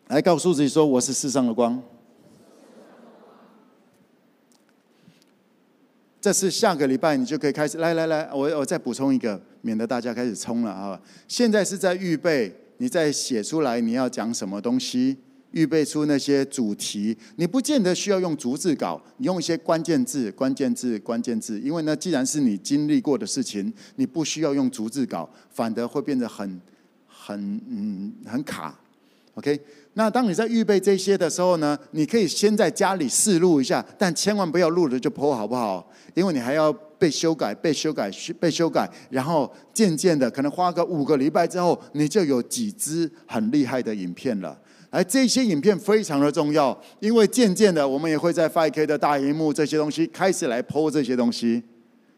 [0.09, 1.83] 来告诉自己说，我是世上的光。
[6.21, 7.79] 这是下个礼拜你就可以开始。
[7.79, 10.99] 来来来，我我再补充一个，免得大家开始冲了啊！
[11.29, 15.19] 现在是在预备，你在写出来你要讲什么东西。
[15.53, 26.61] 预备出那些主题，你不见得需要用逐字稿，你用一些关键字、关键字、关键字，因为呢，既然是你经历过的事情，你不需要用逐字稿，反而会变得很、
[27.07, 28.79] 很、嗯、很卡。
[29.35, 29.59] OK，
[29.95, 35.91] 那当你在预备这些的时候呢，你可以先在家里试录一下，但千万不要录了就 po 好不好？
[36.12, 44.59] 因为你还要被修改、被修改、被修改，然后渐渐的，可能花个五个礼拜之后，你就有几支很厉害的影片了。
[44.93, 51.63] 而这些影片非常的重要，因为渐渐的，我们也会在 5K 的大荧幕这些东西开始来 po 这些东西。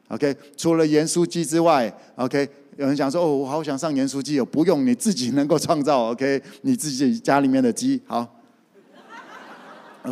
[0.09, 8.29] OK，除了盐酥鸡之外，OK，有人想说哦，我好想上盐酥鸡哦，不用，你自己能够创造，OK，你自己家里面的鸡，好，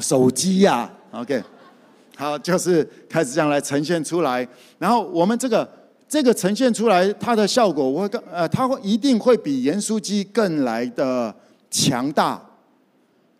[0.01, 1.43] 手机呀，OK，
[2.17, 4.47] 好，就是开始这样来呈现出来。
[4.79, 5.69] 然后我们这个
[6.09, 11.35] 这个呈现出来，它的效果，我会更呃，它会一定会比盐酥鸡更来的
[11.69, 12.41] 强大。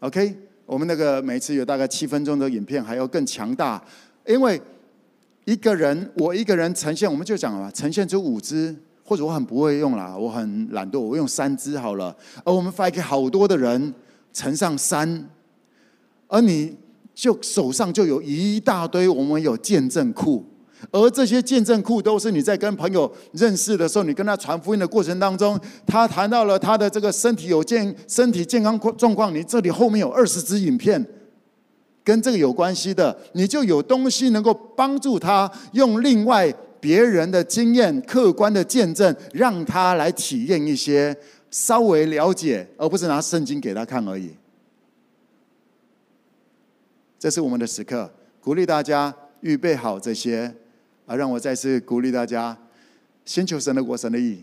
[0.03, 0.37] OK，
[0.67, 3.81] 我们那个每次有大概七分钟的影片，还要更强大，
[4.27, 4.61] 因为
[5.45, 8.75] 一个人我一个人呈现，我们就讲了，呈现出五支，
[9.05, 12.17] 或者我很不会用啦，我很懒惰，我用三支好了。
[12.45, 13.95] 而我们发给好多的人
[14.33, 15.31] 乘上三，
[16.27, 16.77] 而你
[17.15, 20.45] 就手上就有一大堆，我们有见证库，
[20.91, 31.07] 而这些见证库都是你在跟朋友认识的时候，你跟他传福音的过程当中，他谈到了他的这个身体有健身体健康状况，你这里后面有二十支影片，
[32.03, 41.17] 跟这个有关系的，你就有东西能够帮助他用另外别人的经验、客观的见证，让他来体验一些
[41.51, 44.31] 稍微了解，而不是拿圣经给他看而已。
[47.21, 48.11] 这是我们的时刻，
[48.41, 50.53] 鼓励大家预备好这些。
[51.13, 52.57] 啊，让我再次鼓励大家，
[53.27, 54.43] 先求神的国、神的义。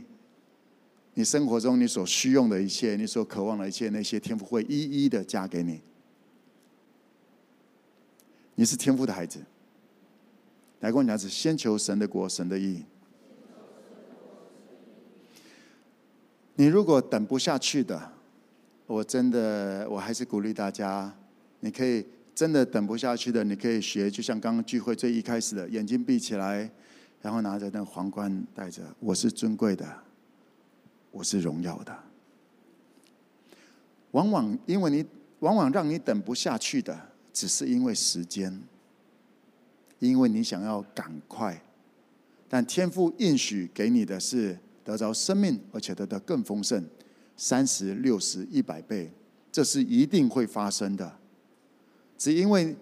[1.16, 5.82] 你生活中你所需用的一切，你所渴望的一切，那些天赋会一一的加给你。
[8.54, 9.40] 你是天赋的孩子，
[10.82, 12.84] 来跟我讲是先求神的国、神的义。
[16.54, 18.12] 你如果等不下去的，
[18.86, 21.12] 我真的我还是鼓励大家，
[21.62, 22.06] 你可以。
[22.40, 26.72] 真的等不下去的，你可以学，就像刚刚聚会最一开始的，眼睛闭起来，
[27.22, 28.82] 然后拿着那皇冠戴着。
[29.02, 29.86] 我是尊贵的，
[31.12, 31.94] 我是荣耀的。
[34.12, 35.06] 往往因为你，
[35.40, 36.98] 往往让你等不下去的，
[37.34, 38.58] 只是因为时间，
[40.00, 41.62] 因为你想要赶快。
[42.48, 46.82] 但天父应许给你的是得着生命，而且得到更丰盛，
[47.36, 49.12] 三十、六十、一百倍，
[49.52, 51.19] 这是一定会发生的。
[52.20, 52.76] 只因为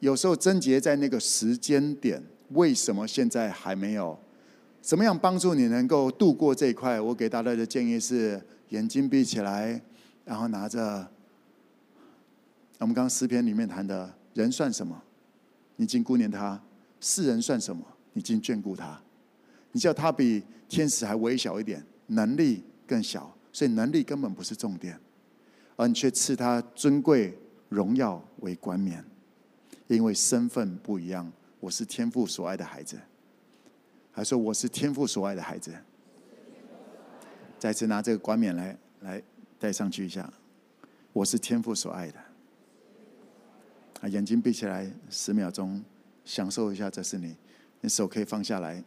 [0.00, 4.18] 有时候症结在那个时间点，为什么现在还没有？
[4.82, 7.00] 怎么样帮助你能够度过这一块？
[7.00, 9.80] 我给大家的建议是：眼睛闭起来，
[10.24, 11.08] 然后拿着
[12.78, 15.00] 我们刚刚诗篇里面谈的“人算什么？
[15.76, 16.60] 你竟顾念他；
[17.00, 17.84] 世人算什么？
[18.12, 19.00] 你竟眷顾他？
[19.70, 24.98] 你叫他比天使还微小一点，能力更小，所以能力根本不是重点，
[25.76, 27.38] 而你却赐他尊贵。
[27.68, 29.04] 荣耀为冠冕，
[29.86, 31.30] 因为身份不一样。
[31.60, 32.98] 我是天父所爱的孩子，
[34.12, 35.74] 还说我是天父所爱的孩子。
[37.58, 39.22] 再次拿这个冠冕来来
[39.58, 40.32] 戴上去一下，
[41.12, 42.18] 我是天父所爱的。
[44.00, 45.82] 啊，眼睛闭起来十秒钟，
[46.24, 47.36] 享受一下，这是你，
[47.80, 48.84] 你手可以放下来。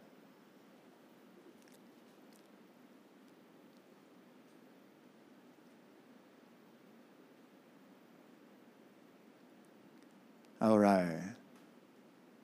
[10.62, 11.20] All right，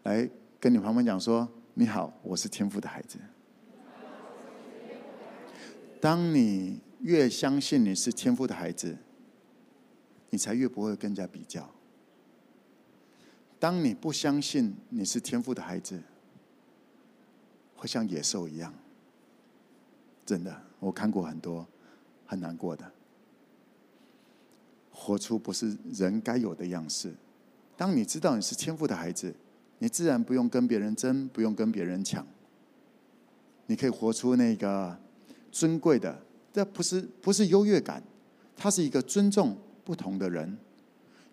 [0.02, 3.16] 来跟你旁边讲说：“你好，我是天赋的孩子。”
[6.02, 8.98] 当你越相信你是天赋的孩子，
[10.30, 11.70] 你才越不会跟人家比较。
[13.60, 16.02] 当你不相信你是天赋的孩子，
[17.76, 18.74] 会像野兽一样。
[20.26, 21.64] 真的，我看过很多
[22.26, 22.90] 很难过的，
[24.90, 27.14] 活出不是人该有的样式。
[27.78, 29.32] 当你知道你是天赋的孩子，
[29.78, 32.26] 你自然不用跟别人争，不用跟别人抢。
[33.66, 34.98] 你可以活出那个
[35.52, 36.20] 尊贵的，
[36.52, 38.02] 这不是不是优越感，
[38.56, 40.58] 他是一个尊重不同的人。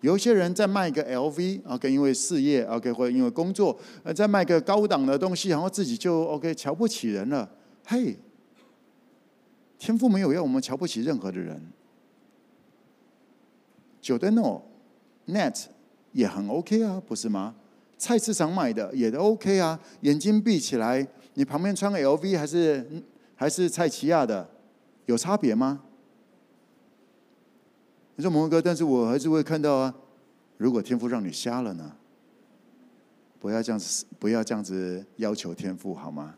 [0.02, 7.50] 有一些人在卖一个 LV OK，因为事业 OK，或者因为工作，呃，在卖个高档的东西，然后自己就 OK 瞧不起人了。
[7.88, 8.16] 嘿，
[9.80, 11.60] 天赋没有要我们瞧不起任何的人。
[14.00, 14.62] 九的 no
[15.26, 15.70] Net。
[16.16, 17.54] 也很 OK 啊，不是吗？
[17.98, 19.78] 菜市场买的也都 OK 啊。
[20.02, 23.04] 眼睛闭起来，你旁边穿个 LV 还是
[23.36, 24.50] 还是蔡奇亚的，
[25.08, 25.82] 有差别吗？
[28.16, 29.94] 你说蒙哥，但是我还是会看到啊。
[30.58, 31.98] 如果天赋让你瞎了呢？
[33.42, 36.36] 不要这样子，不要这样子要求天赋好吗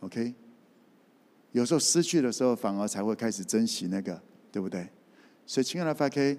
[0.00, 0.34] ？OK。
[1.52, 4.18] 有时候失去的时候，反而才会开始珍惜那个，
[4.50, 4.88] 对不对？
[5.44, 6.38] 所以，亲爱的 FK，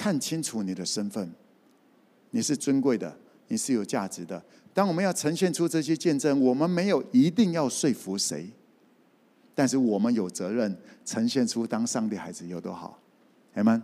[0.00, 1.30] 看清楚你的身份。
[2.30, 3.14] 你是尊贵的，
[3.48, 4.42] 你是有价值的。
[4.72, 8.48] 当我们要呈现出这些见证，我们没有一定要说服谁，
[9.54, 10.74] 但是我们有责任
[11.04, 12.98] 呈现出当上帝孩子有多好。
[13.52, 13.82] 阿们。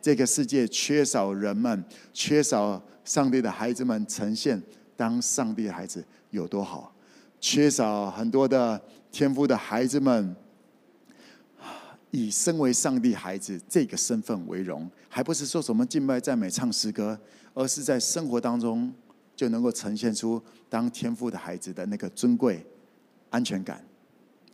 [0.00, 1.84] 这个世界缺少人们，
[2.14, 4.62] 缺少上帝的孩子们呈现
[4.96, 6.94] 当上帝的孩子有多好，
[7.40, 8.80] 缺少很多的
[9.10, 10.36] 天赋的孩子们。
[12.12, 17.18] 以身为上帝孩子这个身份为荣，还不是说什么敬拜赞美唱诗歌，
[17.54, 18.92] 而是在生活当中
[19.34, 22.64] 就能够呈现出当天父的孩子的那个尊贵、
[23.30, 23.82] 安全感，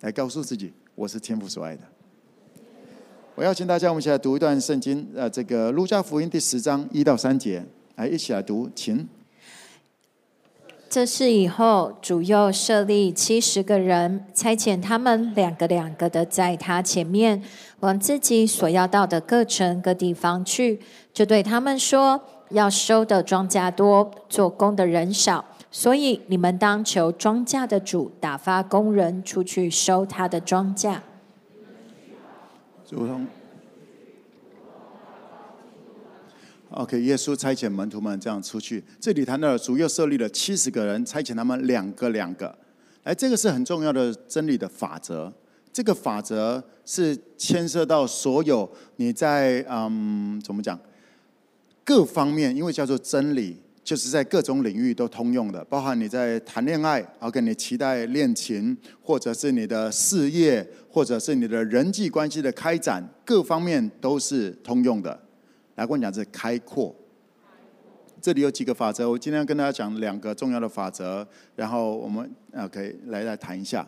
[0.00, 1.82] 来告诉自己我是天父所爱的。
[3.34, 7.64] 我邀请大家，我们一起来读一段圣经，呃，这个路加福音第十章一到三节，
[7.96, 9.06] 来一起来读，请。
[10.90, 17.42] 这事以后，主又设立七十个人，差遣他们两个两个的在他前面，
[17.80, 20.80] 往自己所要到的各城各地方去，
[21.12, 22.18] 就对他们说：
[22.50, 30.96] 要收的庄稼多，做工的人少，所以你们当求庄稼的主打发工人出去收他的庄稼。
[36.78, 38.80] OK，耶稣差遣门徒们这样出去。
[39.00, 42.56] 这里谈到主又设立了七十个人，差遣他们两个两个。
[43.02, 45.32] 哎，这个是很重要的真理的法则。
[45.72, 50.78] 这个法则是牵涉到所有你在嗯怎么讲
[51.82, 53.56] 各方面，因为叫做真理。
[53.82, 65.18] 就是在各种领域都通用的，包含你在谈恋爱，OK，你期待恋情，或者是你的事业，或者是你的人际关系的开展，各方面都是通用的。
[65.78, 66.92] 来，跟我讲是开阔。
[68.20, 71.24] 这里有几个法则，我今天要跟大家讲两个重要的法则，
[71.54, 73.86] 然后我们 OK 来来谈一下。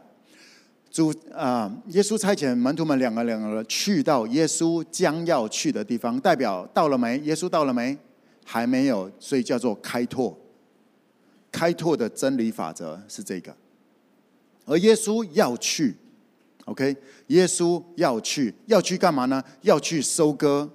[0.88, 7.18] 主啊，耶稣差遣门徒们两个两个去到耶稣将要去的地方，代表到了没？
[7.24, 7.98] 耶稣到了没？
[8.44, 10.38] 还没有，所以叫做开拓。
[11.50, 13.52] 开拓的真理法则是这个，
[14.64, 15.96] 而耶稣要去
[16.66, 16.96] ，OK？
[17.26, 19.42] 耶稣要去，要去干嘛呢？
[19.62, 20.70] 要去收割，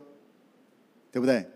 [1.16, 1.50] 对不对？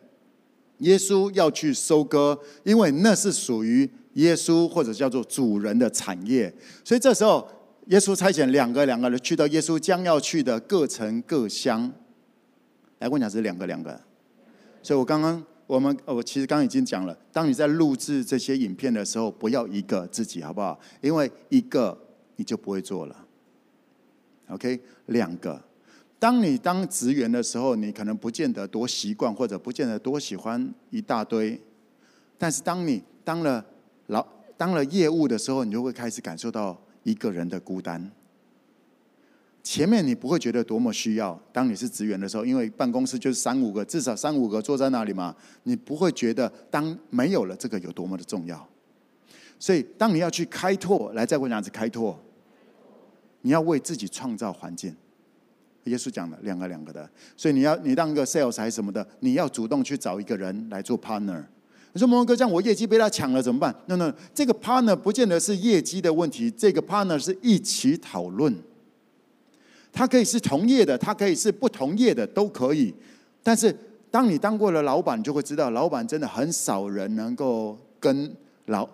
[0.77, 6.49] 耶稣要去收割，因为那是属于耶稣或者叫做主人的产业。
[6.85, 7.45] 所以这时候，
[7.87, 11.91] 耶稣差遣两个两个人去到耶稣将要去的各城各乡。
[12.99, 13.99] 来，我讲是两个两个，
[14.81, 15.43] 所以我刚刚。
[15.67, 20.79] 我们我其实刚刚已经讲了，当你在录制这些影片的时候，不要一个自己，好不好？
[21.01, 21.95] 因为一个
[22.37, 23.25] 你就不会做了。
[24.47, 25.61] OK，两个。
[26.19, 31.59] 当你当职员的时候，你可能不见得多习惯，或者不见得多喜欢一大堆。
[32.37, 33.65] 但是当你当了
[34.07, 34.25] 老
[34.57, 38.11] 当了业务的时候，你就会开始感受到一个人的孤单。
[39.63, 48.67] 前面你不会觉得多么需要，当你是职员的时候，因为办公室就是三五个，至少三五个坐在那里嘛，你不会觉得当没有了这个有多么的重要。
[49.57, 52.17] 所以，当你要去开拓，来再问两次开拓，
[53.41, 54.95] 你要为自己创造环境。
[55.89, 61.43] 耶稣讲了两个两个的，所以你要你当个 sales 还是什么的，你要主动去找一个人来做 partner。
[61.91, 68.55] 你说蒙哥，这样我业绩被他抢了怎么办？No No，这个 partner 不见得是业绩的问题，这个 partner 是一起讨论。
[69.91, 72.93] 他可以是同业的，他可以是不同业的，都可以。
[73.41, 73.75] 但是，
[74.11, 78.31] 当你当过了老板，就会知道，老板真的很少人能够跟
[78.67, 78.87] 老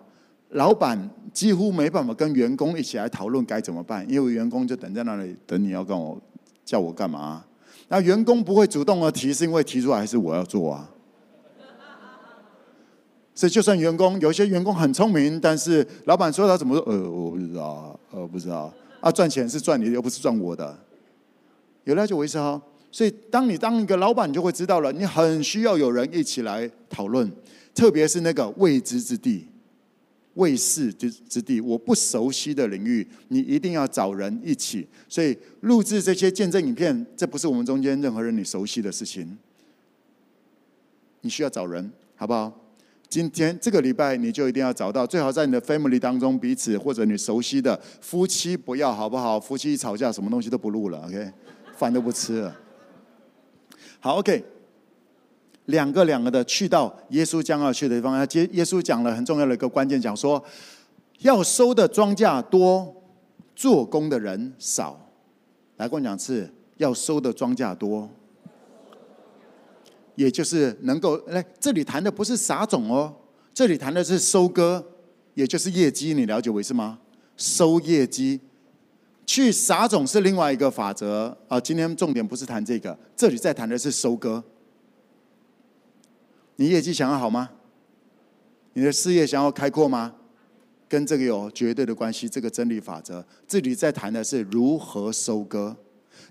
[0.50, 0.98] 老板
[1.34, 6.18] 几乎没办法跟员工一起来讨论该怎么办，因为员工就等在那里等你要跟我
[6.66, 7.42] 叫我干嘛。
[7.88, 10.90] 那员工不会主动的提，是因为提出来还是我要做啊？
[13.32, 16.82] 所以，就算员工有些员工很聪明，但是老板说他怎么说？
[16.86, 18.72] 呃，我不知道，呃，不知道。
[19.00, 20.76] 啊，赚钱是赚你的，又不是赚我的。
[21.84, 22.60] 有了解我意思哈，
[22.90, 27.30] 所以当你当一个老板，你就会知道了，你很需要有人一起来讨论，
[27.74, 29.46] 特别是那个未知之地、
[30.36, 34.86] 未识之之地，我不熟悉的领域，你一定要找人一起。
[35.08, 39.36] 所以录制这些见证影片，这不是我们中间任何人你熟悉的事情，
[41.20, 42.52] 你需要找人，好不好？
[43.08, 49.38] 今天这个礼拜，你就一定要找到，最好在你的 family 当中，彼此或者你熟悉的夫妻不要，好不好？
[49.38, 51.32] 夫妻一吵架，什么东西都不录了，OK。
[51.76, 52.56] 饭都不吃了。
[54.00, 54.42] 好，OK，
[55.66, 58.18] 两个两个的去到耶稣将要去的地方。
[58.18, 60.42] 耶耶稣讲了很重要的一个关键，讲说
[61.20, 62.94] 要收的庄稼多，
[63.54, 65.00] 做工的人少。
[65.76, 68.08] 来跟我讲次，要收的庄稼多，
[70.14, 73.14] 也就是能够来这里谈的不是撒种哦，
[73.52, 74.84] 这里谈的是收割，
[75.34, 76.14] 也就是业绩。
[76.14, 76.98] 你了解为什么？
[77.36, 78.40] 收业绩。
[79.26, 81.58] 去撒种是另外一个法则啊！
[81.58, 84.42] 今天重点不是谈这个，这里在谈的是收割。
[86.56, 87.50] 你业绩想要好吗？
[88.74, 90.14] 你的事业想要开阔吗？
[90.88, 92.28] 跟这个有绝对的关系。
[92.28, 95.76] 这个真理法则，这里在谈的是如何收割。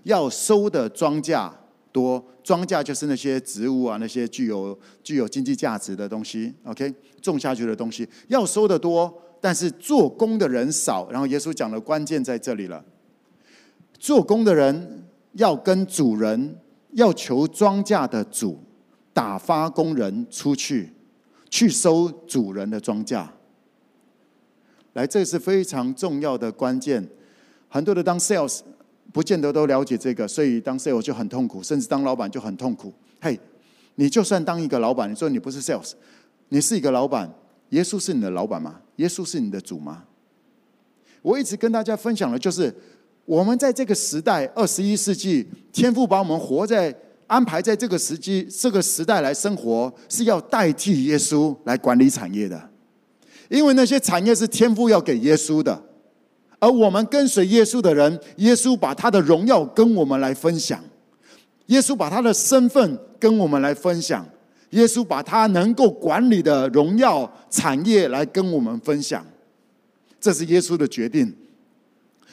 [0.04, 1.52] 要收的庄稼
[1.92, 6.54] 多，庄稼就是那些植物啊，那些具有具有经济价值的东西。
[6.64, 9.22] OK，种下去的东西要收的多。
[9.38, 12.82] 但是做工的人少，然后耶稣讲的关键在这里了。
[13.98, 15.04] 做工的人
[15.34, 16.58] 要跟主人，
[16.92, 18.58] 要求庄稼的主
[19.16, 20.92] 打发工人出去，
[21.48, 23.26] 去收主人的庄稼。
[24.92, 27.08] 来，这是非常重要的关键。
[27.70, 28.60] 很多的当 sales
[29.14, 32.92] 不见得都了解这个，所以当 sales 就很痛苦，甚至当老板就很痛苦。
[33.18, 33.40] 嘿，
[33.94, 35.92] 你就算当一个老板，你说你不是 sales，
[36.50, 37.32] 你是一个老板。
[37.70, 38.82] 耶稣是你的老板吗？
[38.96, 40.04] 耶稣是你的主吗？
[41.22, 42.74] 我一直跟大家分享的就是，
[43.24, 46.94] 我们在这个时代，二十一世纪，天父把我们活在
[47.26, 52.70] 安排在这个时机、这个时代来生活，是要代替耶稣来管理产业的。
[53.48, 55.80] 因为那些产业是天父要给耶稣的，
[56.58, 60.82] 而我们跟随耶稣的人，耶稣把他的荣耀跟我们来分享，
[61.66, 64.26] 耶稣把他的身份跟我们来分享，
[64.70, 69.24] 耶稣把他能够管理的荣耀产业来跟我们分享，
[70.20, 71.34] 这是耶稣的决定。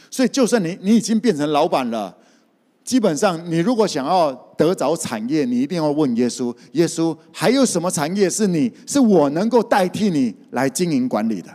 [0.10, 2.16] 所以，就算你你已经变成老板了。
[2.84, 11.50] 基本上，你如果想要得着产业，你一定要问耶稣：耶稣，还有什么产业是你是我能够代替你来经营管理的？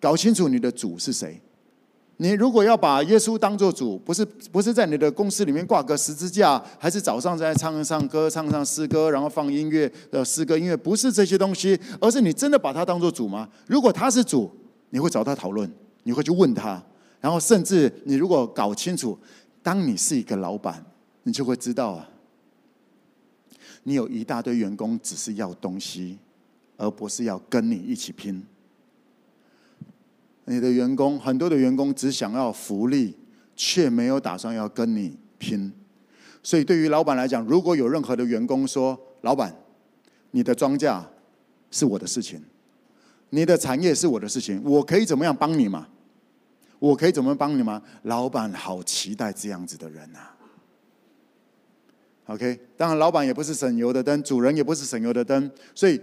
[0.00, 1.38] 搞清楚你的主是谁。
[2.16, 13.46] 你如果要把耶稣当做主，不是不是在你的公司里面挂个十字架，还是早上在唱唱歌、唱唱诗歌，然后放音乐的诗歌音乐，不是这些东西，而是你真的把他当做主吗？
[13.66, 14.50] 如果他是主，
[14.88, 15.70] 你会找他讨论，
[16.04, 16.82] 你会去问他，
[17.20, 19.16] 然后甚至你如果搞清楚。
[19.62, 20.84] 当你是一个老板，
[21.24, 22.08] 你就会知道啊，
[23.82, 26.18] 你有一大堆员工只是要东西，
[26.76, 28.42] 而不是要跟你一起拼。
[30.46, 33.14] 你的员工很多的员工只想要福利，
[33.54, 35.70] 却没有打算要跟你拼。
[36.42, 39.54] 所以对于老板来讲，如果有任何的员工说：“老板，
[40.30, 41.04] 你的庄稼
[41.70, 42.40] 是我的事情，
[43.28, 45.86] 你的产业是我的事情，我可以怎么样帮你吗？”
[46.78, 47.82] 我可以怎么帮你吗？
[48.02, 50.18] 老板好期待这样子的人呐、
[52.26, 56.00] OK，当然老板也不是省油的灯，主人也不是省油的灯，所以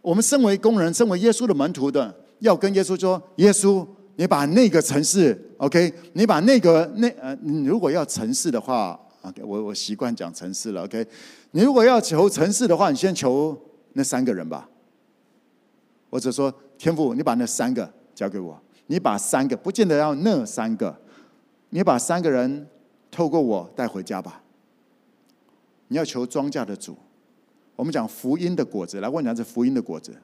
[0.00, 11.06] 我们身为工人，身为耶稣的门徒的，要跟耶稣说：耶稣，你把那个城市，OK，你把那个那呃，你如果要城市的话，OK，我我习惯讲城市了，OK，
[11.50, 13.60] 你如果要求城市的话，你先求
[13.94, 14.68] 那三个人吧。
[16.10, 18.56] 或者说天父，你把那三个交给我。
[18.86, 20.94] 你把三个，不见得要那三个，
[21.70, 22.66] 你把三个人
[23.10, 24.42] 透过我带回家吧。
[25.88, 26.96] 你要求庄稼的主，
[27.76, 30.14] 我们讲福音的果子，来问你，这福音的果子。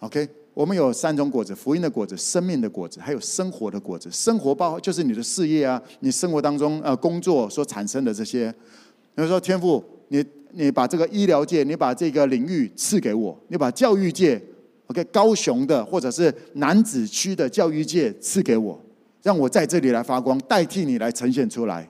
[0.00, 4.10] OK，我们有三种果子：福音的果子、生命的果子，还有生活的果子。
[4.10, 8.52] 生活包就是你的事业啊，你生活当中呃工作所产生的这些。
[9.14, 14.42] 比如说天父，你你把这个医疗界，你把这个领域赐给我，你把教育界。
[14.88, 18.78] OK，高雄的或者是南子区的教育界赐给我，
[19.22, 21.88] 让我在这里来发光，代替你来呈现出来。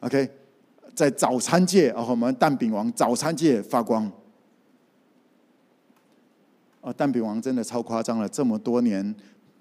[0.00, 0.28] OK，
[0.94, 4.10] 在早餐界啊，我们蛋饼王早餐界发光。
[6.80, 9.14] 哦，蛋饼王真的超夸张了，这么多年，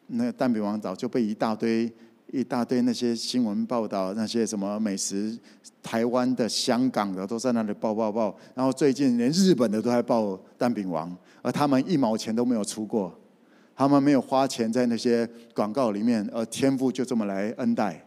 [0.07, 1.91] 那蛋饼王早就被一大堆。
[2.31, 5.38] 一大堆那些新闻报道，那些什么美食，
[5.81, 8.36] 台湾的、香港的都在那里报报报。
[8.55, 11.15] 然后最近连日本的都在报蛋饼王，
[11.45, 13.15] 而他们一毛钱都没有出过，
[13.75, 18.03] 他们没有花钱在那些广告里面，而天父就这么来恩待。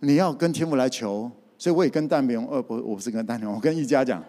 [0.00, 4.22] 你要跟天父来求，所以我也跟蛋饼，呃，不，我不是跟蛋饼，我跟一家讲。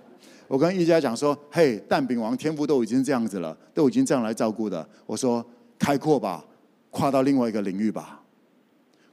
[0.47, 5.45] 我跟一家讲说：“嘿，蛋饼王天父都已经这样子了，都已经这样来照顾的。”我说
[5.77, 6.45] ：“开阔吧，
[6.89, 8.18] 跨到另外一个领域吧，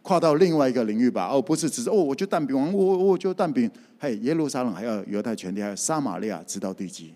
[0.06, 1.26] 跨到另外一个领域吧。
[1.26, 3.68] 哦，不是只是哦，我就蛋饼王，我我就蛋饼。
[3.98, 7.12] 嘿，耶路撒冷还有犹太全地，还有撒玛利亚，直到地极，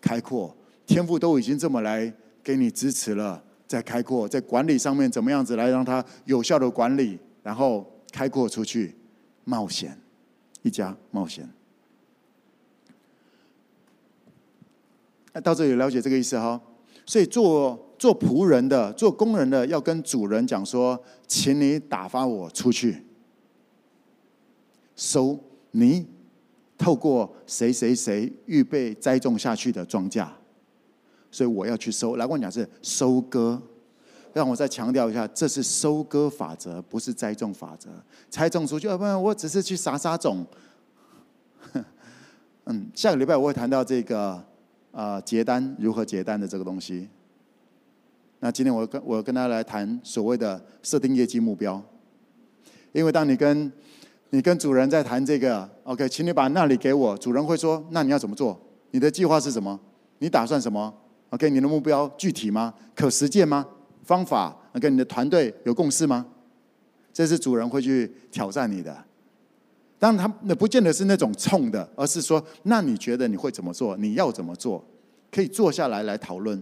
[0.00, 0.54] 开阔。
[0.86, 8.94] 天父都已经这么来给你支持了，在开阔，在管理上面怎么样子来让他有效的管理，然后开阔出去，
[9.42, 9.98] 冒险，
[10.62, 11.48] 一家冒险。”
[15.34, 16.60] 那到这里了解这个意思哈，
[17.04, 23.06] 所以做做仆人的、做工人的，要跟主人讲说，请你打发我出去，
[24.96, 25.38] 收
[25.70, 26.04] 你
[26.76, 30.26] 透过谁谁谁预备栽种下去的庄稼，
[31.30, 32.16] 所以我要去收。
[32.16, 33.62] 来，我讲是收割，
[34.32, 37.88] 让我再强调一下，这是收割法则，不是栽种法则。
[38.28, 40.44] 栽种出去，啊不然我只是去撒撒种。
[42.66, 44.44] 嗯，下个礼拜我会谈到这个。
[44.90, 47.08] 啊，结单如何结单的这个东西。
[48.44, 51.80] 那今天我跟我跟大家来谈所谓的设定业绩目标。
[52.90, 53.70] 因为当你跟
[54.30, 58.60] 你跟主人在谈这个，OK，请你把那里给我，主人会说：那你要怎么做？
[58.90, 59.78] 你的计划是什么？
[60.18, 60.92] 你打算什么
[61.30, 62.74] ？OK，你的目标具体吗？
[62.96, 63.64] 可实践吗？
[64.02, 66.26] 方法跟你的团队有共识吗？
[67.12, 68.92] 这是主人会去挑战你的。
[70.00, 73.96] 当，他那不见得是那种冲的，而是说，那你觉得你会怎么做？
[73.98, 74.84] 你要怎么做？
[75.30, 76.60] 可以坐下来来讨论。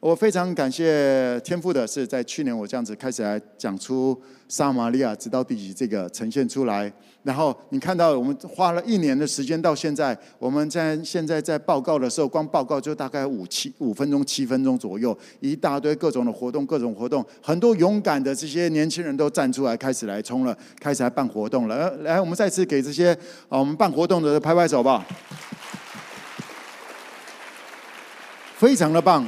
[0.00, 4.16] 我非常感谢天父的是，在去年我这样子开始来讲出
[4.48, 6.90] 撒玛利亚直到地极这个呈现出来，
[7.24, 21.90] 然后你看到我们花了一年的时间到现在，我们在现在在报告的时候，光报告就大概五七五分钟七分钟左右，一大堆各种的活动，各种活动，很多勇敢的这些年轻人都站出来开始来冲了，开始来办活动了。
[22.02, 23.12] 来，我们再次给这些
[23.48, 25.04] 啊我们办活动的拍拍手吧。
[28.56, 29.26] 非常的棒。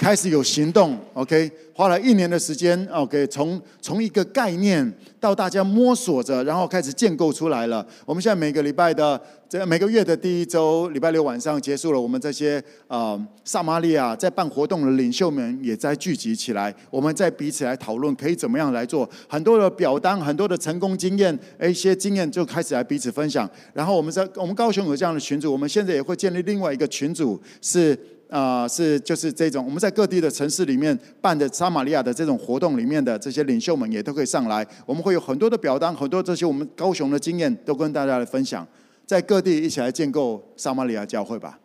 [0.00, 4.90] 开始有行动，OK，花了一年的时间，OK，从从一个概念
[5.20, 7.86] 到大家摸索着，然后开始建构出来了。
[8.06, 19.06] 我们现在每个礼拜的这每个月的第一周，礼拜六晚上结束了，我们这些呃撒玛利亚在办活动的领袖们也在聚集起来，我们在彼此来讨论可以怎么样来做。
[19.28, 23.46] 很多的表单，很多的成功经验，一些经验就开始来彼此分享。
[23.74, 27.98] 然后我们在我们高雄有这样的群组，我们现在也会建立另外一个群组是。
[28.30, 34.64] 啊、是就是这种，我们在各地的城市里面办的撒玛利亚的这种活动里面的这些领袖们也都可以上来。
[34.86, 38.64] 我们会有很多的表单，很多这些我们高雄的经验都跟大家来分享，
[39.04, 41.58] 在各地一起来建构撒玛利亚教会吧。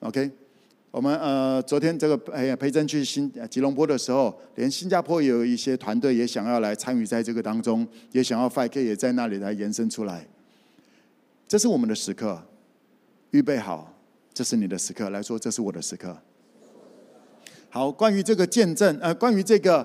[0.00, 0.28] OK，
[0.90, 10.26] 我们呃昨天这个哎呀培珍去新吉隆坡的时候，连新加坡也有一些团队也想要来参与在这个当中，也想要 5K 也在那里来延伸出来。
[11.46, 12.42] 这是我们的时刻，
[13.30, 13.94] 预备好。
[14.38, 16.16] 这是你的时刻，来说，这是我的时刻。
[17.68, 19.84] 好，关于这个见证，呃，关于这个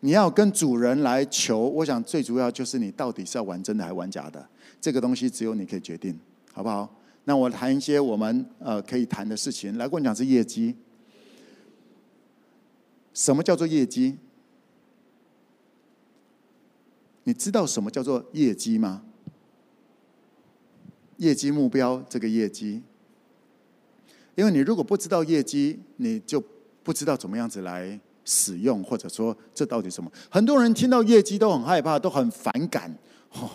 [0.00, 4.44] 你要跟主人来求，我想最主要就是你到底是要玩真的还是玩假的，
[4.80, 6.18] 这个东西只有你可以决定，
[6.52, 6.92] 好不好？
[7.26, 9.78] 那我谈一些我们呃可以谈的事情。
[9.78, 10.74] 来，跟我讲是业绩。
[13.14, 14.18] 什么叫做业绩？
[17.22, 19.04] 你知道什么叫做业绩吗？
[21.18, 22.82] 业绩目标，这个业绩。
[24.34, 26.42] 因为你如果不知道业绩，你就
[26.82, 30.10] 不知道怎么样子来使用，或者说这到底什么？
[30.30, 32.96] 很多人听到业绩都很害怕，都很反感。
[33.32, 33.50] 哦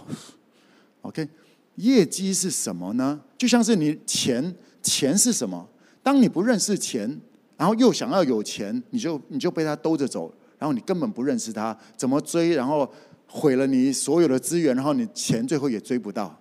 [1.01, 1.27] ，OK，
[1.75, 3.19] 业绩是什么呢？
[3.37, 5.67] 就像是你钱，钱是什么？
[6.03, 7.19] 当你不认识钱，
[7.57, 12.55] 然后又想要有钱，你就你就被他兜着走，然后你根本不认识他，怎么追？
[12.55, 12.91] 然后
[13.27, 16.39] 毁了你所有的资源，然后你钱最后也追不到。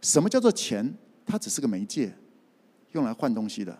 [0.00, 0.96] 什么叫做钱？
[1.26, 2.12] 它只是个媒介。
[2.98, 3.78] 用来换东西的，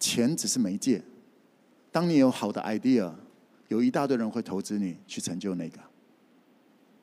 [0.00, 1.00] 钱只是媒介。
[1.92, 3.12] 当你有好的 idea，
[3.68, 5.78] 有一大堆人会投资你去成就那个，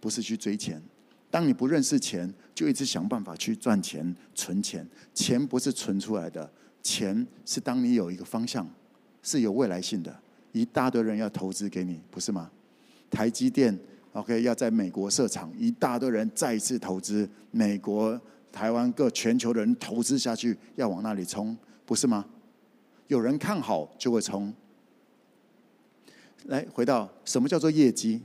[0.01, 0.81] 不是去追钱。
[1.29, 4.85] 当你不认识钱，就一直想办法去赚钱、存钱。
[5.13, 6.51] 钱不是存出来的，
[6.83, 8.69] 钱是当你有一个方向，
[9.23, 10.13] 是有未来性的。
[10.51, 12.51] 一大堆人要投资给你，不是吗？
[13.09, 13.79] 台积电
[14.11, 18.19] ，OK，要在美国设厂，一大堆人再一次投资美国。
[18.51, 22.25] 台湾各全球的人投资下去，要往那里冲，不是吗？
[23.07, 24.53] 有人看好就会冲。
[26.45, 28.21] 来，回到什么叫做业绩？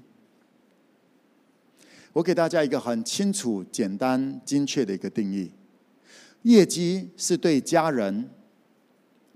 [2.13, 5.51] 我给大家一个很清楚、简单、精确的一个定义：
[6.43, 8.31] 业绩是对家人、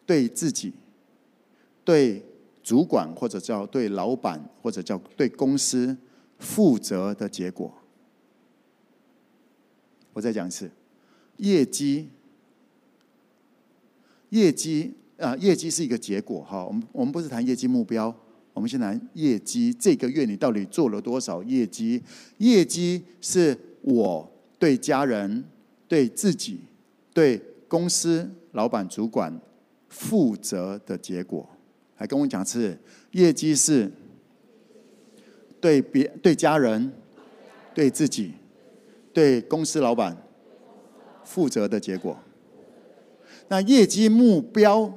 [0.07, 0.73] 对自己、
[1.85, 2.25] 对
[2.63, 5.97] 主管或者叫对老板或者叫对公司
[6.39, 7.73] 负责的结果。
[10.13, 10.71] 我再讲一次。
[11.41, 12.09] 业绩，
[14.29, 16.65] 业绩啊，业绩是一个结果哈。
[16.65, 18.15] 我们我们不是谈业绩目标，
[18.53, 19.73] 我们先谈业绩。
[19.73, 22.03] 这个月你到底做了多少业绩？
[22.39, 25.45] 业绩是我对家人、
[25.89, 26.61] 对自己、
[27.15, 29.41] 对公司老板、主管
[29.89, 31.49] 负责的结果。
[31.95, 32.79] 还跟我讲是
[33.13, 33.91] 业绩是
[35.61, 36.93] 对别对家人、
[37.75, 38.33] 对自己、
[39.13, 40.17] 对公司老板。
[41.31, 42.19] 负责的结果。
[43.47, 44.93] 那业绩目标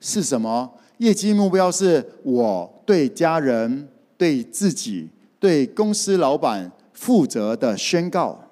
[0.00, 0.72] 是什么？
[0.96, 3.86] 业绩目标是我对家人、
[4.16, 8.42] 对自己、对公司老板负责的宣告。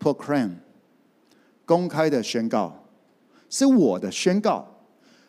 [0.00, 0.50] proclaim，
[1.64, 2.84] 公开的宣告，
[3.48, 4.64] 是我的宣告，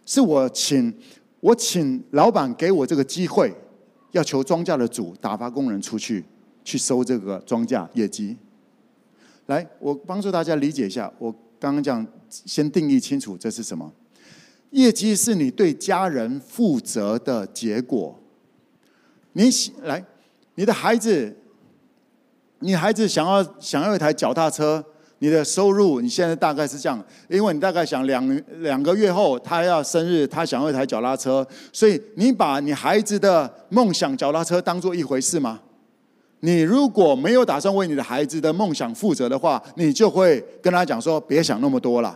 [0.05, 0.93] 是我请
[1.39, 3.53] 我请老板给我这个机会，
[4.11, 6.23] 要求庄稼的主打发工人出去
[6.63, 8.35] 去收这个庄稼业绩。
[9.47, 11.11] 来，我帮助大家理解一下。
[11.19, 13.91] 我刚刚讲，先定义清楚这是什么？
[14.71, 18.19] 业绩是你对家人负责的结果。
[19.33, 19.49] 你
[19.83, 20.03] 来，
[20.55, 21.35] 你的孩子，
[22.59, 24.83] 你孩子想要想要一台脚踏车，
[25.19, 35.61] 你的收入你现在大概是这样，因为你大概想两两个月后他要生日，他想要一台脚踏车，所以你把你孩子的梦想脚踏车当做一回事吗？
[36.45, 42.15] 你如果没有打算为你的孩子的梦想负责的话，你就会跟他讲说：“别想那么多了。”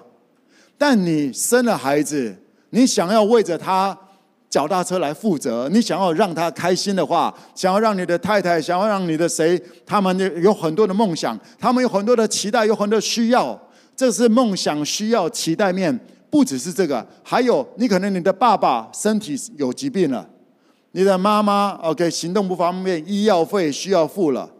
[0.77, 2.36] 但你生了孩子，
[2.69, 3.97] 你想要为着他
[4.47, 13.59] 脚踏车来负责，你想要让他开心的话，想要让你的太太，想要让你的谁，他们有很多的梦想，他们有很多的期待，有很多需要。
[13.95, 15.99] 这是梦想、需要、期待面，
[16.30, 20.25] 不只是这个，还有你可能你的爸爸身体有疾病了。
[20.91, 24.51] 你的妈妈，OK，行动不方便，医药费需要付了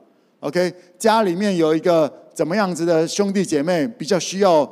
[0.42, 4.72] ，OK，家里面有一个怎么样子的兄弟姐妹比较需要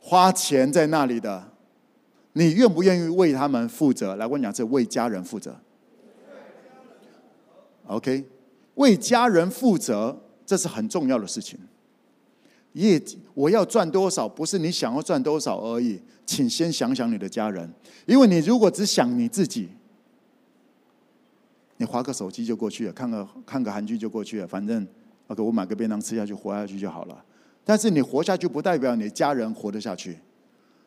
[0.00, 1.42] 花钱在那里的，
[2.32, 4.16] 你愿不愿意为他们负责？
[4.16, 5.56] 来，我跟你讲，是为家人负责。
[7.86, 8.24] OK，
[8.74, 11.56] 为家人负责，这是很重要的事情。
[12.72, 16.02] 业绩我要赚多少，不是你想要赚多少而已。
[16.26, 17.72] 请先想想你的家人，
[18.04, 19.68] 因为你如果只想你自己，
[21.78, 24.86] 你划个手机就过去了，看个看个韩剧就过去了，反正
[25.28, 27.24] OK，我买个便当吃下去，活下去就好了。
[27.64, 30.12] 但是你活下去，不代表你家人活得下去；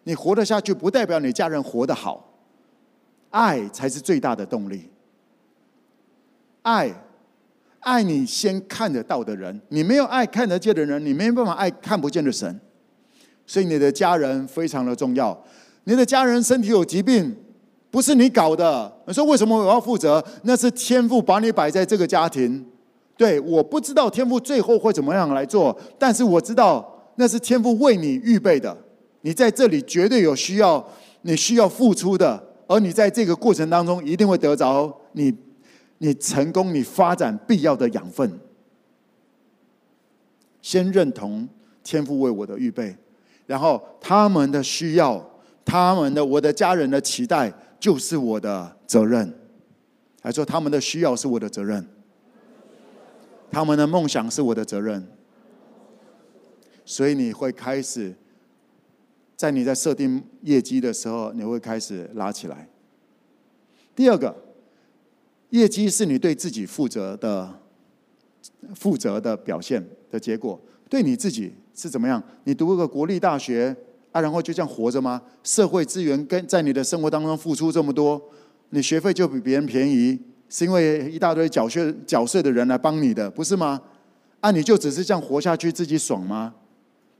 [0.03, 2.25] 你活得下去，不代表你家人活得好。
[3.31, 4.89] 爱才是最大的动力。
[6.63, 6.91] 爱，
[7.81, 12.59] 爱你先看得到的人，你没有爱看得见的人，你没有办法爱看不见的神。
[13.45, 15.39] 所以你的家人非常的重要。
[15.83, 17.35] 你的家人身体有疾病，
[17.91, 18.91] 不是你搞的。
[19.05, 20.23] 你说为什么我要负责？
[20.43, 22.65] 那是天父把你摆在这个家庭。
[23.17, 28.75] 对，我不知道天父最后会怎么样来做，但是我知道那是天父为你预备的。
[29.21, 30.81] 你在这里绝对有需要，
[31.23, 35.33] 你需要付出的，而你在这个过程当中一定会得着你，
[35.97, 38.39] 你成功、你发展必要的养分。
[40.61, 41.47] 先认同
[41.83, 42.95] 天父为我的预备。
[43.45, 45.21] 然后他们的需要，
[45.65, 49.33] 他们的我的家人的期待，就是我的责任。
[50.21, 51.87] 还说他们的需要是我的责任，
[53.49, 55.07] 他们的梦想是我的责任。
[56.85, 58.13] 所以你会开始，
[59.35, 62.67] 在你在设定业绩的时候，你会开始拉起来。
[63.95, 64.35] 第二个，
[65.51, 67.61] 业绩是你对自己负责的，
[68.75, 70.59] 负责的表现的结果，
[70.89, 71.53] 对你自己。
[71.75, 72.21] 是怎么样？
[72.43, 73.73] 你读个国立大学
[74.11, 75.21] 啊，然后就这样活着吗？
[75.43, 78.19] 社会资源跟在你的生活当中付出这么多，
[78.69, 83.79] 你学费就比别人便宜，是因为一大堆缴税缴税的人来帮你的，不是吗？
[84.39, 86.55] 啊，你就只是这样活下去，自己爽吗？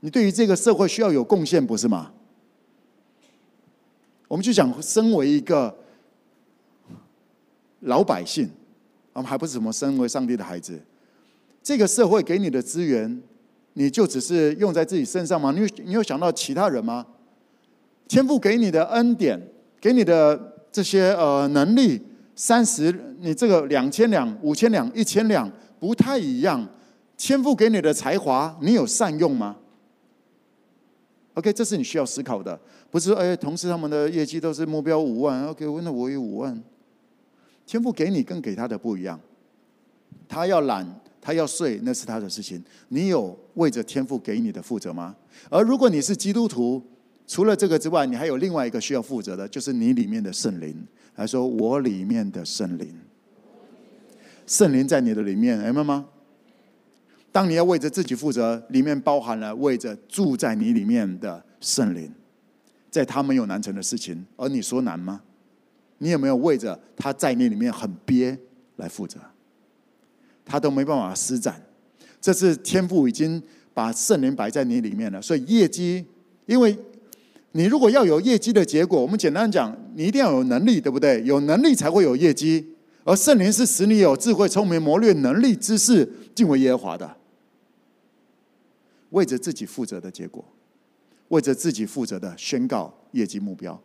[0.00, 2.10] 你对于这个社会需要有贡献，不是吗？
[4.26, 5.76] 我们就讲，身为一个
[7.80, 8.50] 老百姓，
[9.12, 10.80] 我们还不是什么身为上帝的孩子，
[11.62, 13.22] 这个社会给你的资源。
[13.74, 15.52] 你就只是用在自己身上吗？
[15.52, 17.06] 你有你有想到其他人吗？
[18.08, 19.40] 天父给你的恩典，
[19.80, 22.00] 给你的这些呃能力，
[22.34, 26.66] 三十，你这个两千两、五千两、一千两不太一样。
[27.16, 29.56] 天父给你的才华，你有善用吗
[31.34, 32.58] ？OK，这是你需要思考的。
[32.90, 36.60] 不是说哎，同事他们的业绩都是目标五万，OK，那我有五万。
[37.66, 39.20] 天父给你跟给他的不一样，
[40.26, 40.84] 他要懒。
[41.20, 42.62] 他要睡，那是他的事情。
[42.88, 45.14] 你有为着天父给你的负责吗？
[45.50, 46.82] 而如果你是基督徒，
[47.26, 50.86] 除了这个之外，你还有另外一个需要负责的，就是你里面的圣灵。
[51.16, 52.94] 来说，我里面的圣灵，
[54.46, 56.06] 圣灵在你的里面，明白吗？
[57.30, 62.10] 当你要为着自己负责，里面包含了为着住在你里面的圣灵，
[62.90, 65.20] 在他没有难成的事情，而你说难吗？
[65.98, 68.36] 你有没有为着他在你里面很憋
[68.76, 69.20] 来负责？
[70.50, 71.62] 他都没办法施展，
[72.20, 73.40] 这是天父已经
[73.72, 75.22] 把圣灵摆在你里面了。
[75.22, 76.04] 所以业绩，
[76.44, 76.76] 因为
[77.52, 81.22] 你如果要有业绩的结果，我们简单讲，你一定要有能力，对不对？
[81.22, 82.66] 有能力才会有业绩，
[83.04, 87.16] 而圣灵是使你有智慧、聪明、谋略、能力、知识，敬畏耶和华的，
[89.10, 90.44] 为着自己负责的结果，
[91.28, 93.80] 为着自己负责的宣告业绩目标。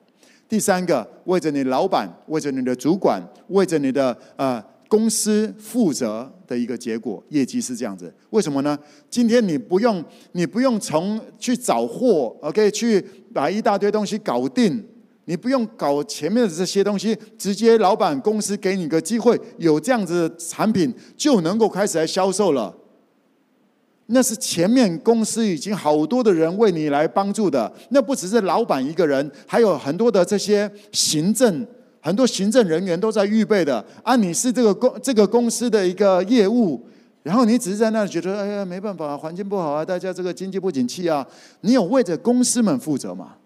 [0.49, 4.65] 第三个，为着你老板，为着你的主管，为着你的呃。
[4.87, 8.13] 公司负责的一个结果，业绩是这样子。
[8.29, 8.77] 为什么呢？
[9.09, 14.83] 今天你不用，你不用从去找货，OK，去把一大堆东西搞定，
[15.25, 22.75] 你不用搞前面的这些东西，直接老板公司给你个机会，有这样子的产品就能够开始来销售了。
[24.07, 31.65] 那是前面公司已经好多的人为你来帮助的，那不只是老板一个人，还有很多的这些行政。
[32.05, 36.79] 很多行政人员都在预备的啊，你是这个公这个公司的一个业务，
[37.23, 41.27] 然后你只是在那里觉得，哎呀，没办法，环境不好啊，大家这个经济不景气啊，
[41.61, 43.37] 你有为着公司们负责吗？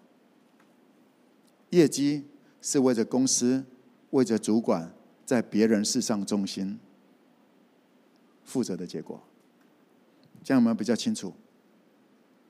[1.70, 2.22] 业绩
[2.60, 3.64] 是为着公司，
[4.10, 4.92] 为着主管，
[5.24, 6.78] 在别人事上中心
[8.44, 9.18] 负责的结果，
[10.44, 11.32] 这样我们比较清楚，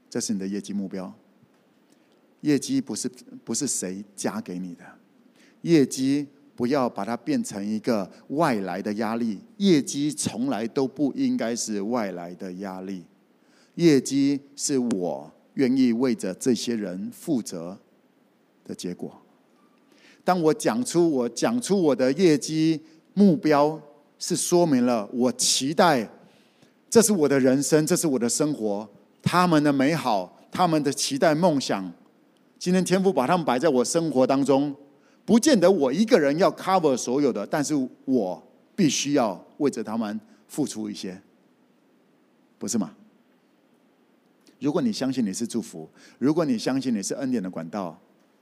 [0.08, 1.14] 这是你的业绩目标。
[2.40, 3.08] 业绩不是
[3.44, 4.84] 不是谁加给你的。
[5.62, 13.02] 业绩不要把它变成一个外来的压力，业绩从来都不应该是外来的压力，
[13.74, 17.78] 业绩是我愿意为着这些人负责
[18.64, 19.20] 的结果。
[20.22, 22.80] 当我讲出我讲出我的业绩
[23.14, 23.80] 目标，
[24.18, 26.08] 是说明了我期待，
[26.90, 28.86] 这是我的人生，这是我的生活，
[29.22, 31.90] 他们的美好，他们的期待、梦想。
[32.58, 34.74] 今天天父把他们摆在我生活当中，
[35.24, 38.42] 不见得我一个人要 cover 所有的，但是我
[38.74, 40.18] 必须要为着他们
[40.48, 41.20] 付出一些，
[42.58, 42.94] 不是吗？
[44.58, 47.98] 如果你相信你是祝福，如果你相信你是恩典的管道，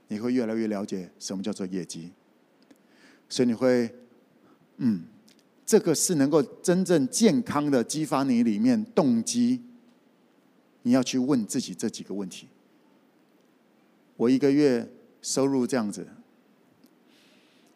[0.09, 2.11] 你会越来越了解什么叫做业绩。
[3.29, 3.95] 所以你会，
[4.79, 5.05] 嗯，
[5.67, 9.61] 这个是能够真正健康的激发你里面动机。
[10.83, 12.49] 你要去问自己这几个问题。
[14.17, 16.07] 我一个月收入这样子，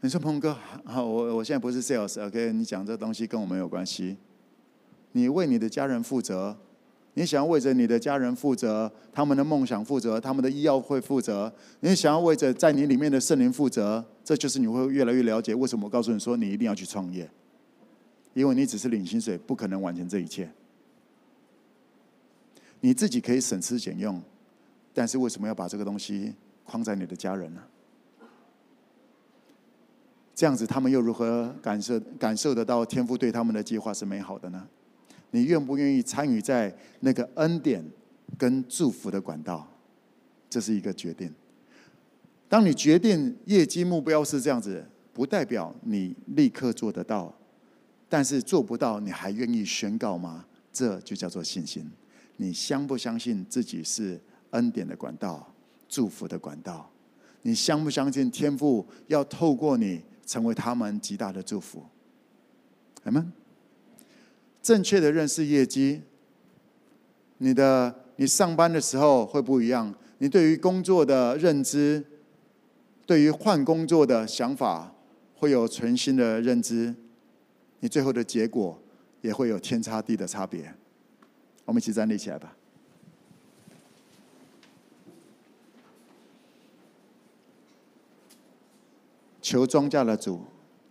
[0.04, 2.52] 你说鹏哥，好，我我现在不是 sales，OK？
[2.52, 4.16] 你讲这东西跟我没有关系。
[5.12, 6.56] 你为你的家人负责。
[7.14, 11.52] 你想要为着你的家人负责，他们的梦想负责，他们的医药会负责。
[11.80, 17.30] 你想要为着在你里面的圣灵负责，这就是你会越来越了解为什么我告诉你说你一定要去创业，
[18.32, 20.50] 因为你只是领薪水，不可能完成这一切。
[22.80, 24.20] 你自己可以省吃俭用，
[24.94, 26.32] 但是为什么要把这个东西
[26.64, 27.60] 框在你的家人呢？
[30.42, 34.66] 这样子他们又如何感受感受得到天父对他们的计划是美好的呢？
[35.30, 37.80] 你愿不愿意参与在那个恩典
[38.36, 39.64] 跟祝福的管道？
[40.50, 41.32] 这是一个决定。
[42.48, 47.32] 当你决定业绩目标是这样子，不代表你立刻做得到，
[48.08, 50.44] 但是做不到，你还愿意宣告吗？
[50.72, 51.88] 这就叫做信心。
[52.38, 54.20] 你相不相信自己是
[54.50, 55.54] 恩典的管道、
[55.88, 56.90] 祝福的管道？
[57.42, 61.84] 你相不相信天父要透过你成为他们极大的祝福？
[63.04, 63.32] 阿门。
[64.62, 66.02] 正确的认识业绩，
[67.38, 69.92] 你的你上班的时候会不一样。
[70.18, 72.04] 你对于工作的认知，
[73.04, 74.94] 对于换工作的想法，
[75.34, 76.94] 会有全新的认知。
[77.80, 78.80] 你最后的结果
[79.20, 80.72] 也会有天差地的差别。
[81.64, 82.56] 我们一起站立起来吧。
[89.42, 90.40] 求庄稼的主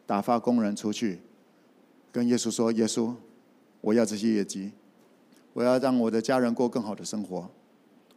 [0.05, 1.19] 打发工人出去，
[2.11, 3.11] 跟耶稣说：“耶稣。”
[3.81, 4.71] 我要这些业绩，
[5.53, 7.49] 我要让我的家人过更好的生活。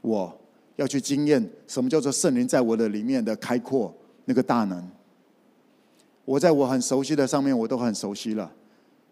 [0.03, 0.39] 我
[0.77, 3.95] 要去经验什么叫做圣灵在我的里面的开阔，
[4.27, 4.87] 那个大能。
[6.27, 8.53] 我在我很熟悉的上面，我都很熟悉了。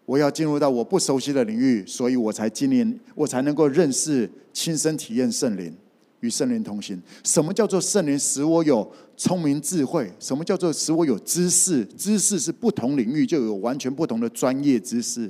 [0.05, 5.75] 我要进入到我不熟悉的领域，所以我才经历，我才能够认识、亲身体验圣灵，
[6.23, 6.99] 与圣灵同行。
[7.21, 10.09] 什么叫做圣灵使我有聪明智慧？
[10.21, 11.83] 什么叫做使我有知识？
[11.97, 15.29] 知识是不同领域就有完全不同的专业知识。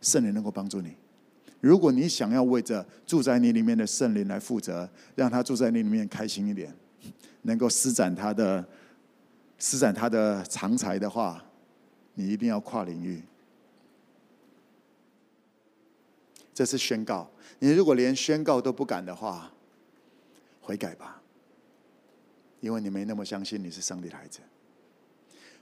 [0.00, 0.94] 圣灵能够帮助你。
[1.60, 6.72] 如果你想要为着住在你里面的圣灵来负责，让他住在你里面开心一点，
[7.42, 8.64] 能够施展他的
[9.58, 11.44] 施展他的长才的话，
[12.14, 13.20] 你一定要跨领域。
[16.54, 17.28] 这是宣告。
[17.58, 19.52] 你如果连宣告都不敢的话，
[20.60, 21.22] 悔改吧，
[22.60, 24.40] 因为你没那么相信你是上帝的孩子，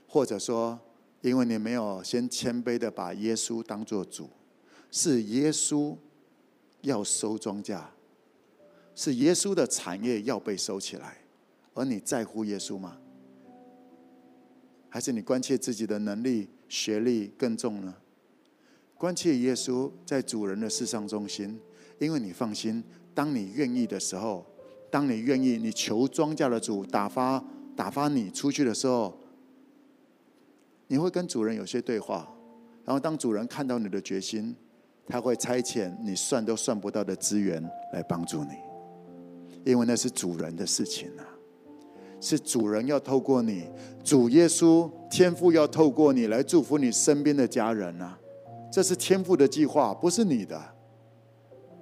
[0.07, 0.79] 或者说。
[1.21, 4.29] 因为你没有先谦卑的把耶稣当做主，
[4.91, 5.97] 是耶稣
[6.81, 7.81] 要收庄稼，
[8.93, 11.17] 是耶稣的产业要被收起来，
[11.73, 12.99] 而你在乎耶稣吗？
[14.89, 17.95] 还是你关切自己的能力、学历更重呢？
[18.95, 21.59] 关切耶稣在主人的事上中心，
[21.99, 22.83] 因为你放心，
[23.13, 24.45] 当你愿意的时候，
[24.89, 27.43] 当你愿意，你求庄稼的主打发
[27.75, 29.17] 打发你出去的时候。
[30.89, 32.25] 你会跟主人有些对话，
[32.85, 34.55] 然后当主人看到你的决心，
[35.05, 38.51] 他会差遣你算都算不到的资源来帮助你，
[39.65, 41.27] 因为那是主人的事情啊，
[42.21, 43.65] 是主人要透过你，
[44.01, 48.17] 主耶稣天父要透过你来祝福你身边的家人啊，
[48.71, 50.57] 这是天父的计划，不是你的，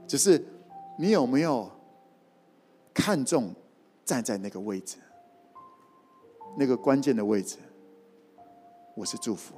[0.07, 0.43] 只是
[0.97, 1.69] 你有没有
[2.93, 3.53] 看重
[4.03, 4.97] 站在那个位置，
[6.57, 7.57] 那个关键的位置。
[8.95, 9.55] 我是祝福，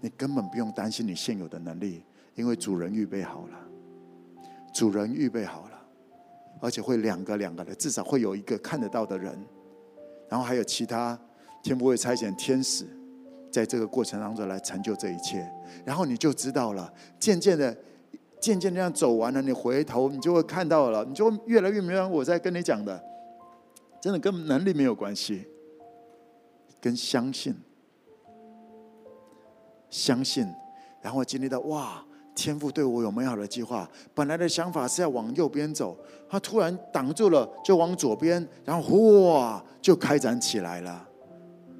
[0.00, 2.02] 你根本不用担心你现有的能力，
[2.34, 3.58] 因为主人预备好了，
[4.74, 5.80] 主人预备好了，
[6.60, 9.38] 而且会两个两个的，至少会有一个看得到的人，
[10.28, 11.16] 然后还有其他
[11.62, 12.84] 天父会差遣天使，
[13.48, 15.48] 在这个过程当中来成就这一切，
[15.84, 17.76] 然后你就知道了，渐渐的，
[18.42, 23.00] 渐渐这样走完了，你回头你就会看到了，你就越来越明白我在跟你讲的，
[24.00, 25.46] 真的跟能力没有关系，
[26.80, 27.54] 跟相信。
[29.88, 30.46] 相信，
[31.02, 32.02] 然后经历到哇，
[32.34, 33.88] 天赋对我有美好的计划。
[34.14, 35.96] 本来的想法是要往右边走，
[36.28, 38.96] 他突然挡住了，就往左边，然后
[39.28, 41.06] 哇，就开展起来了。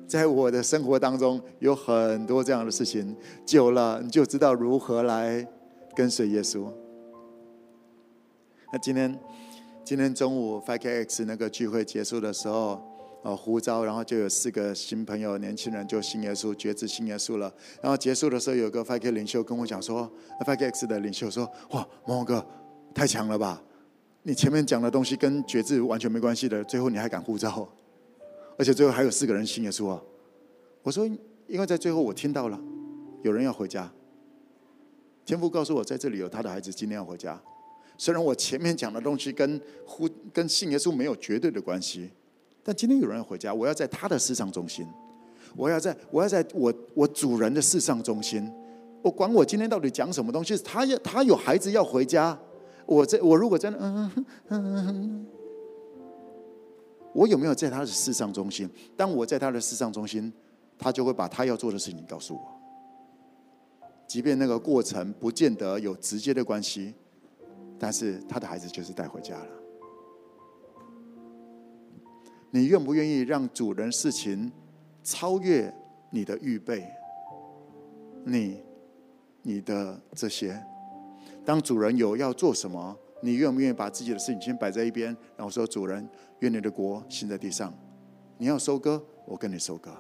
[0.06, 5.44] 在我的生活当中，有很多这样的事情，久了你就知道如何来
[5.94, 6.66] 跟随耶稣。
[8.72, 9.18] 那今天
[9.84, 12.80] 今天中午 5KX 那个聚会结束的时候。
[13.24, 17.54] 哦，呼召，然后就有四个新朋友、年轻人就信耶稣、决志信耶稣了。
[17.80, 20.10] 然后结束的时候，有个 5K 领袖跟我讲说
[20.44, 22.44] ，5KX 的领袖说：“哇，蒙宏哥，
[22.92, 23.62] 太强了吧！
[24.24, 27.68] 你前面讲的东西跟决志完全没关系的，最后你还敢呼召，
[28.58, 30.02] 而且最后还有四个人信耶稣啊！”
[30.82, 31.06] 我说
[31.46, 32.60] ：“因为在最后我听到了，
[33.22, 33.88] 有人要回家。
[35.24, 37.40] 天父告诉我，在这里有他的孩子今天要回家。
[37.96, 42.10] 虽然我前面讲的东西跟呼跟信耶稣没有绝对的关系。”
[42.64, 44.86] 但今天有人要回家，我要在他的事上中心，
[45.56, 48.48] 我要在我要在我我主人的事上中心，
[49.02, 52.38] 我管我今天到底讲什么东西，他要他有孩子要回家，
[52.86, 54.12] 我在我如果真的嗯
[54.48, 55.26] 嗯嗯，
[57.12, 58.70] 我有没有在他的事上中心？
[58.96, 60.32] 当我在他的事上中心，
[60.78, 62.51] 他就会把他要做的事情告诉我，
[64.12, 66.92] 即便那个过程不见得有直接的关系，
[67.78, 69.46] 但是他的孩子就是带回家了。
[72.50, 74.52] 你愿不愿意让主人事情
[75.02, 75.74] 超越
[76.10, 76.86] 你的预备？
[78.26, 78.62] 你、
[79.40, 80.62] 你的这些，
[81.42, 85.06] 当主人有要做什么，你愿不愿意把自己的事情先摆在一边，
[85.38, 86.06] 然后说：“主人，
[86.40, 87.72] 愿你的国行在地上。
[88.36, 89.90] 你要收割，我跟你收割。”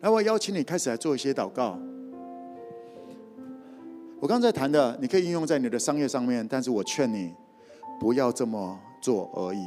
[0.00, 1.78] 来，我邀请你开始来做一些祷告。
[4.18, 7.34] 我刚才谈的，你可以应用在你的商业上面，但是我劝你
[7.98, 9.66] 不要这么做而已。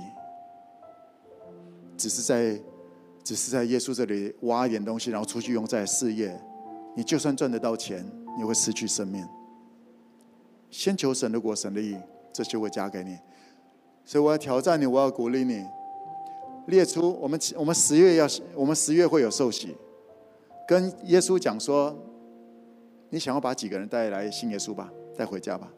[1.96, 2.60] 只是在，
[3.24, 6.40] 只是在耶稣这里挖一点东西，然后出去用在事业。
[6.96, 8.04] 你就算赚得到钱，
[8.38, 9.24] 你会失去生命。
[10.72, 11.96] 先求神的国、神的义，
[12.32, 13.18] 这就会加给你。
[14.04, 15.64] 所以我要挑战你，我要鼓励你，
[16.68, 19.76] 列出我们我们十月要我们十月会有寿喜，
[20.68, 21.96] 跟耶稣讲说，
[23.10, 25.72] 你想要把几个人带来信耶稣吧，带回家吧。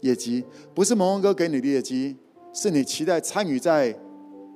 [0.00, 0.44] 业绩
[0.74, 2.16] 不是蒙宏哥给你的业绩，
[2.52, 3.94] 是你期待参与在。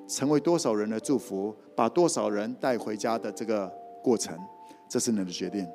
[0.08, 3.72] 成为多少人的祝福，把多少人带回家的这个
[4.02, 4.36] 过程，
[4.86, 5.66] 这是你的决定。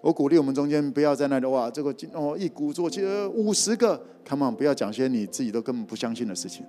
[0.00, 3.04] 我鼓励我们中间不要在那里哇，这个哦一鼓作气
[3.34, 6.66] 五十个，come on，不要讲些你自己都根本不相信的事情。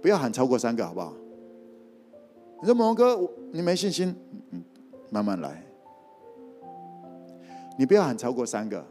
[0.00, 1.12] 不要喊超过三个，好不好？
[2.60, 4.14] 你说蒙哥，你没信心，
[4.50, 4.62] 嗯，
[5.10, 5.62] 慢慢来。
[7.76, 8.84] 你不要喊超过三个，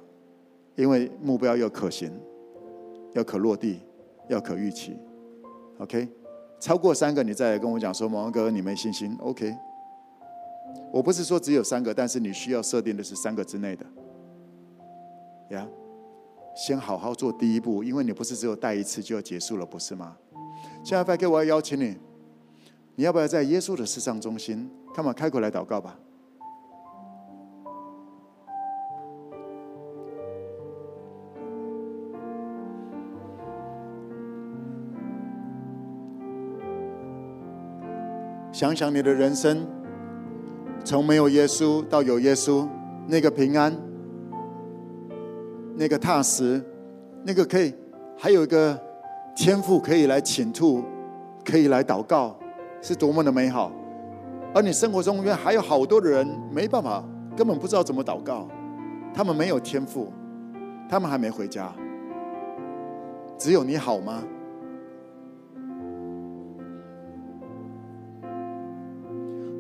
[0.76, 2.12] 因为目标要可行，
[3.14, 3.80] 要可落地，
[4.28, 4.98] 要可预期。
[5.80, 6.08] OK，
[6.60, 9.18] 超过三个，你再来跟我讲说，蒙哥，你没信心。
[9.22, 9.56] OK，
[10.92, 13.86] 我不是说只有三个，但是你需要设定的是三个之内的。
[15.50, 15.68] 呀，
[16.56, 20.16] 先好好做第一步，因为你不是只有带一次就要结束了，不是吗？
[20.84, 21.98] 现在 5K，我要邀请你，
[22.96, 24.70] 你要不要在耶稣的事上中心？
[24.94, 25.98] 看嘛，开口来祷告吧。
[38.52, 39.66] 想想你的人生，
[40.86, 42.70] 从没有耶稣到有耶稣，
[43.08, 43.76] 那个平安，
[45.76, 46.64] 那个踏实，
[47.24, 47.74] 那个可以，
[48.16, 48.80] 还有一个
[49.36, 50.84] 天赋可以来倾吐，
[51.44, 52.38] 可以来祷告，
[52.84, 53.72] 是多么的美好。
[54.54, 57.04] 而你生活中间还有好多的人没办法，
[57.36, 58.48] 根本不知道怎么祷告，
[59.12, 60.14] 他们没有天赋，
[60.88, 61.74] 他们还没回家，
[63.36, 64.24] 只有你好吗？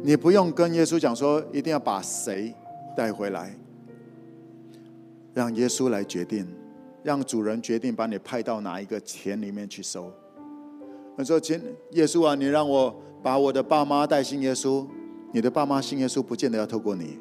[0.03, 2.53] 你不用跟耶稣讲说一定要把谁
[2.95, 3.55] 带回来，
[5.33, 6.45] 让耶稣来决定，
[7.01, 10.11] 让主人决定把你派到哪一个田里面去收。
[11.15, 11.61] 你说：“请，
[11.91, 14.85] 耶稣啊，你让我把我的爸妈带信耶稣，
[15.31, 17.19] 你的爸妈信耶稣不见得要透过你，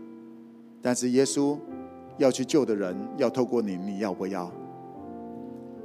[0.81, 1.59] 但是耶稣
[2.19, 4.51] 要去救的人要透过你，你要不要？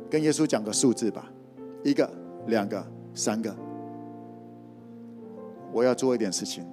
[0.10, 1.30] 跟耶稣讲个数字吧，
[1.84, 2.10] 一个、
[2.48, 3.54] 两个、三个，
[5.74, 6.66] 我要做一点事情。”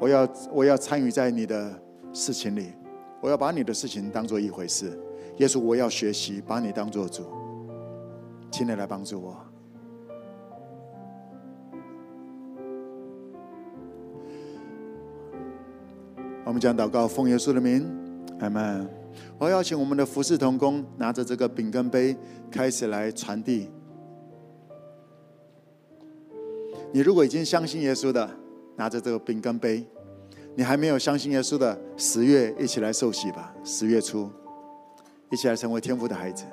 [0.00, 1.72] 我要我要参与在你的
[2.12, 2.72] 事情里，
[3.22, 4.98] 我要把你的事情当做一回事。
[5.38, 7.22] 耶稣，我要学习把你当做主，
[8.50, 9.36] 请你来帮助我。
[16.54, 17.84] 我们将祷告，奉耶稣的名，
[18.38, 18.88] 阿门。
[19.38, 22.16] 我邀请我们的服侍同工拿着这个饼跟杯，
[22.48, 23.68] 开始来传递。
[26.92, 28.30] 你如果已经相信耶稣的，
[28.76, 29.84] 拿着这个饼跟杯，
[30.54, 33.52] 你还没有相信耶稣的，十月一起来受洗吧。
[33.64, 34.30] 十月初，
[35.32, 36.44] 一起来成为天父的孩子。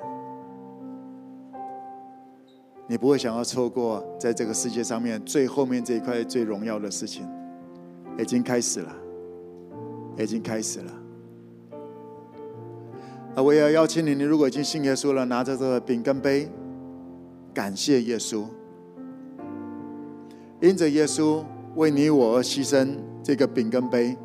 [2.88, 7.24] 你不会想要错过在这个世界上面最后面这一块最荣耀的事情，
[8.18, 8.92] 已经开始了，
[10.18, 10.92] 已经开始了。
[13.34, 16.48] 啊，我也要邀请你，你如果已经信耶稣了，拿着这个饼跟杯，
[17.54, 18.44] 感谢耶稣，
[20.60, 21.42] 因着耶稣
[21.74, 24.16] 为你我而牺牲这个饼跟杯，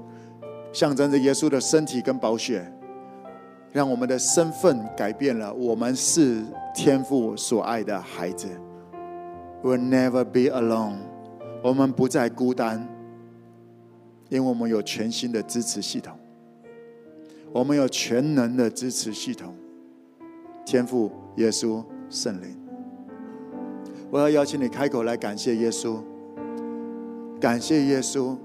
[0.74, 2.70] 象征着耶稣的身体跟宝血，
[3.72, 6.44] 让我们的身份改变了，我们是
[6.76, 8.48] 天父所爱的孩子
[9.64, 10.98] ，We'll never be alone，
[11.64, 12.86] 我们不再孤单，
[14.30, 16.18] 因为我们有全新的支持系统。
[17.54, 19.56] 我们有全能的支持系统，
[20.66, 22.56] 天父、耶稣、圣灵。
[24.12, 25.98] 我要邀请你开口来感谢耶稣，
[27.40, 28.38] 感谢耶稣，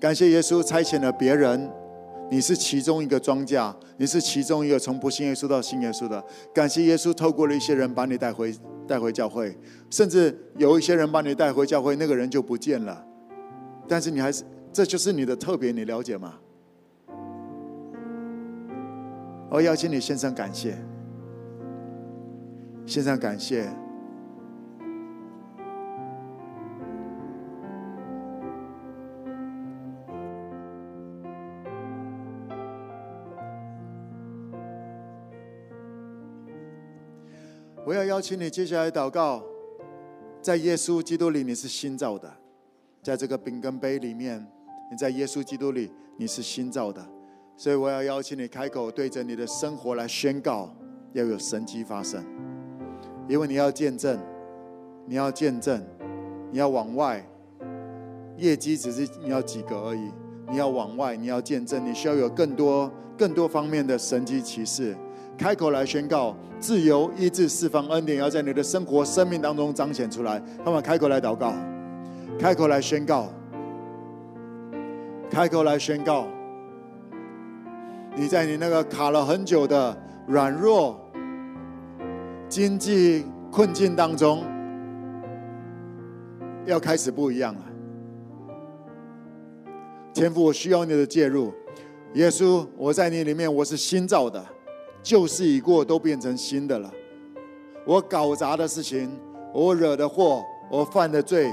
[0.00, 1.70] 感谢耶稣差遣了别人，
[2.30, 6.24] 你是其中一个庄稼，你是其中一个从不信耶稣到信耶稣的。
[6.54, 8.52] 感谢耶稣透过了一些人把你带回
[8.88, 9.56] 带回教会，
[9.90, 13.06] 甚至有一些人把你带回教会，那个人就不见了，
[13.88, 16.34] 但是你还是，这就是你的特别，你了解吗？
[19.50, 20.78] 我邀请你献上感谢，
[22.86, 23.68] 献上感谢。
[37.84, 39.44] 我要邀请你接下来祷告，
[40.40, 42.32] 在耶稣基督里你是新造的，
[43.02, 44.46] 在这个饼跟杯里面，
[44.88, 47.04] 你在耶稣基督里你是新造的。
[47.56, 50.72] 所以我要邀请你开口，对着你的生活来宣告，
[51.12, 52.24] 要有神迹发生，
[53.28, 54.16] 因为你要见证，
[55.04, 55.84] 你要见证，
[56.52, 57.24] 你要往外，
[58.36, 60.10] 业绩只是你要几个而已，
[60.48, 64.96] 你要往外，你要见证，你需要有更多更多方面的神迹奇事，
[65.36, 70.40] 开口来宣告，自由、医治、释放、恩典，要在你的生活、生命当中彰显出来。
[70.64, 71.52] 他们开口来祷告，
[72.38, 73.28] 开口来宣告，
[75.30, 76.26] 开口来宣告。
[78.14, 79.96] 你在你那个卡了很久的
[80.26, 81.00] 软弱、
[82.48, 84.44] 经济困境当中，
[86.66, 87.62] 要开始不一样了。
[90.12, 91.52] 天父，我需要你的介入。
[92.14, 94.44] 耶稣，我在你里面，我是新造的，
[95.02, 96.92] 旧事已过，都变成新的了。
[97.86, 99.10] 我搞砸的事情，
[99.54, 101.50] 我惹的祸，我犯的罪，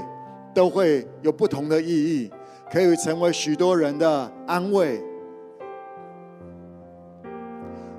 [0.54, 2.30] 都会有不同的意义，
[2.72, 5.02] 可以成为许多人的安慰。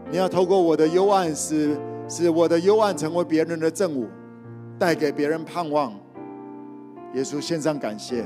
[0.09, 4.07] 你要透过我的幽暗，使使我的幽暗成为别人的正午，
[4.77, 5.93] 带给别人盼望。
[7.13, 8.25] 耶稣献上感谢。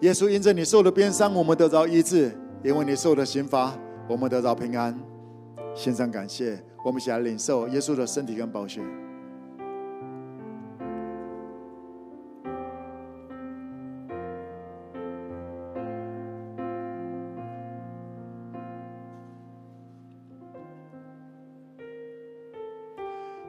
[0.00, 2.30] 耶稣因着你受的鞭伤，我们得着医治；
[2.62, 3.72] 因为你受的刑罚，
[4.08, 4.98] 我们得着平安。
[5.74, 8.80] 献上感谢，我们一起来领受耶稣的身体跟宝血。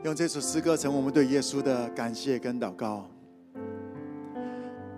[0.07, 3.05] 用这首诗歌成为我们对耶稣的感谢跟祷告。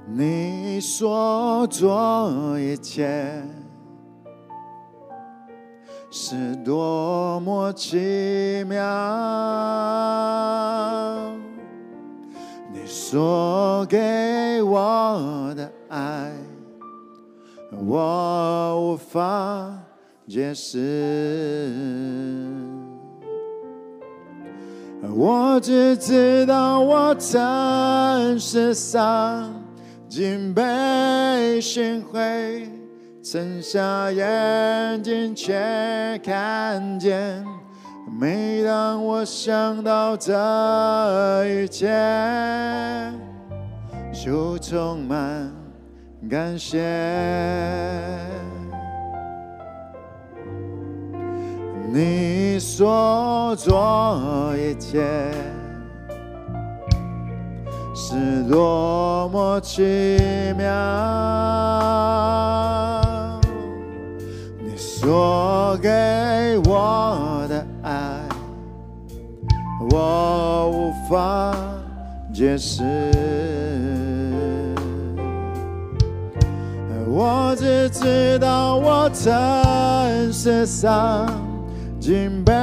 [0.05, 3.43] 你所做一切
[6.11, 8.85] 是多么奇妙，
[12.71, 16.31] 你所给我的爱，
[17.71, 19.75] 我无法
[20.27, 21.67] 解释。
[25.01, 29.49] 我只知道我曾世上
[30.07, 32.69] 竟被寻回，
[33.21, 37.45] 睁瞎眼睛却看见。
[38.19, 40.33] 每当我想到这
[41.45, 41.87] 一切，
[44.11, 45.51] 就充满
[46.29, 46.77] 感谢。
[51.91, 55.31] 你所做一切
[57.95, 59.81] 是多么奇
[60.55, 60.65] 妙，
[64.63, 65.89] 你所给
[66.65, 68.21] 我的爱，
[69.91, 71.55] 我无法
[72.31, 72.83] 解释。
[77.11, 81.27] 我只知道我曾世上。
[81.99, 82.53] 竟被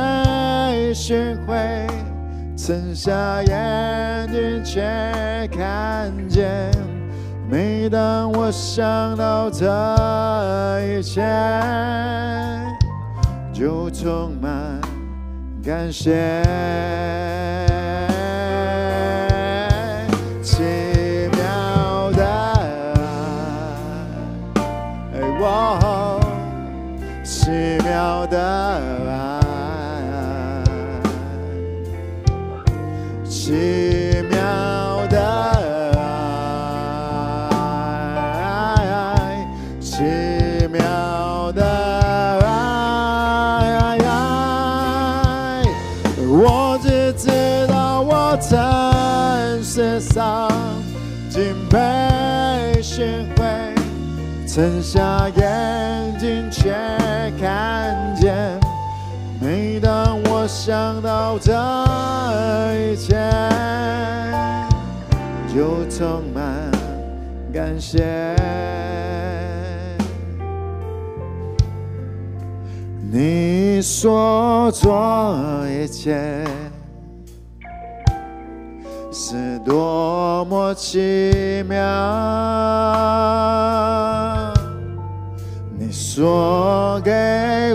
[0.95, 1.87] 寻回，
[2.57, 4.81] 曾下眼睛却
[5.53, 6.71] 看见。
[7.49, 9.67] 每当我想到这
[10.83, 11.23] 一切，
[13.53, 14.81] 就充满
[15.63, 16.43] 感谢。
[20.43, 20.63] 奇
[21.37, 22.25] 妙的
[27.23, 27.51] 奇
[27.85, 28.96] 妙的
[33.47, 33.53] 奇
[34.29, 35.17] 妙的
[38.75, 39.47] 爱，
[39.81, 40.03] 奇
[40.73, 41.65] 妙的
[42.45, 42.49] 爱。
[46.19, 47.29] 我只知
[47.69, 50.51] 道我在世上
[51.31, 53.45] 敬被心会，
[54.45, 56.96] 曾下眼睛前。
[60.67, 61.53] 想到这
[62.75, 63.15] 一切，
[65.55, 66.45] 就充满
[67.55, 68.35] 感谢。
[73.13, 76.45] 你所做一切
[79.13, 81.79] 是多么奇妙，
[85.79, 87.13] 你所给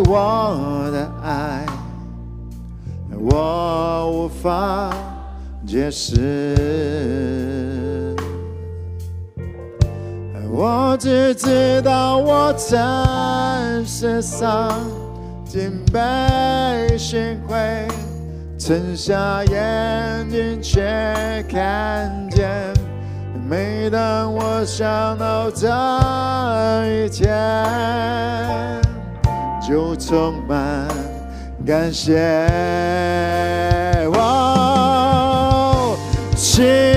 [0.09, 0.90] 我
[4.41, 4.89] 法
[5.67, 6.15] 解释，
[10.49, 12.77] 我只知道我在
[13.85, 14.71] 世上。
[15.45, 17.55] 敬拜献会，
[18.57, 22.49] 睁瞎眼睛却看见。
[23.49, 25.67] 每当我想到这
[26.87, 27.29] 一切，
[29.67, 30.87] 就充满
[31.65, 33.40] 感谢。
[36.51, 36.90] 奇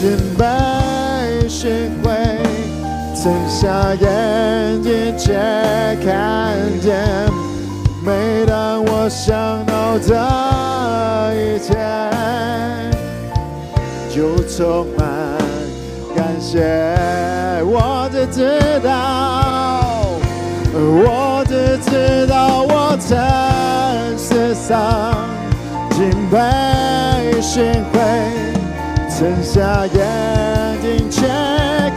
[0.00, 0.44] 敬拜
[1.48, 2.12] 献会，
[3.20, 3.66] 睁下
[4.00, 5.34] 眼睛却
[6.06, 6.94] 看见。
[8.06, 10.14] 每当我想到这
[11.34, 11.74] 一切。
[14.08, 15.04] 就充满
[16.14, 16.62] 感谢，
[17.64, 19.82] 我只知道，
[20.74, 23.16] 我只知道我在
[24.16, 25.16] 世上
[25.90, 27.98] 敬拜献会，
[29.18, 31.26] 睁下眼睛却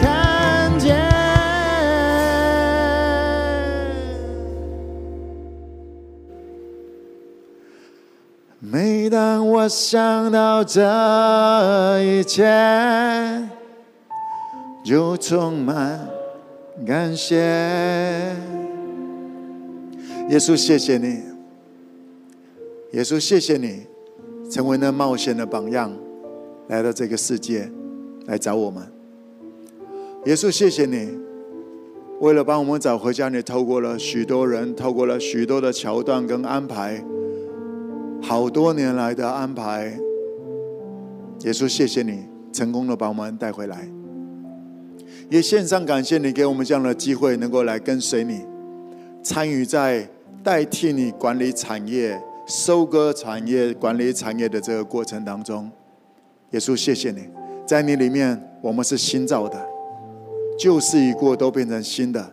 [0.02, 0.98] 看见。
[8.60, 12.44] 每当我想到这一切，
[14.84, 16.00] 就充满
[16.88, 17.36] 感谢。
[20.30, 21.22] 耶稣，谢谢你。
[22.94, 23.86] 耶稣，谢谢你，
[24.50, 25.96] 成为那冒险的榜样，
[26.72, 27.70] 来到这个世界
[28.28, 28.82] 来找我们。
[30.26, 31.10] 耶稣，谢谢你，
[32.22, 37.04] 为了帮我们找回家，你透过了许多人，透过了许多的桥段跟安排。
[38.22, 40.00] 好多年来的安排，
[41.42, 42.24] 耶稣，谢谢你
[42.54, 43.90] 成功的把我们带回来，
[45.30, 48.46] 也献上感谢你给我们这样的机会，能够来跟随你，
[49.22, 50.08] 参与在
[50.42, 52.18] 代替你管理产业、
[52.48, 55.70] 收割产业、管理产业的这个过程当中。
[56.52, 57.28] 耶稣，谢谢你，
[57.66, 59.60] 在你里面我们是新造的，
[60.58, 62.32] 旧事已过，都变成新的，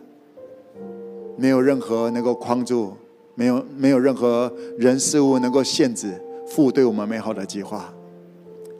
[1.37, 2.93] 没有任何能够框住。
[3.35, 6.13] 没有没有任何人事物能够限制
[6.45, 7.89] 父对我们美好的计划。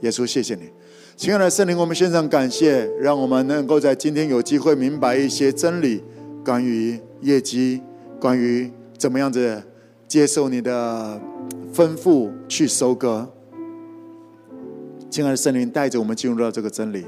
[0.01, 0.63] 耶稣，谢谢你，
[1.15, 6.03] 亲爱的圣灵，我们献上感谢，让我们能够在今天有机会明白一些真理，
[6.43, 7.81] 关于业绩，
[8.19, 9.63] 关于怎么样子
[10.09, 11.17] 接受你的
[11.73, 13.25] 吩咐去收割。
[15.09, 17.03] 亲爱的圣灵，带着我们进入到这个真理，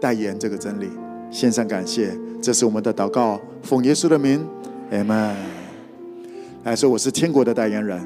[0.00, 0.88] 代言这个真理，
[1.32, 4.46] 献上感谢，这是我们的祷告，奉耶稣的名，
[4.92, 5.36] 阿门。
[6.62, 8.00] 来说我是天国的代言人，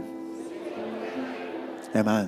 [1.93, 2.27] 阿门。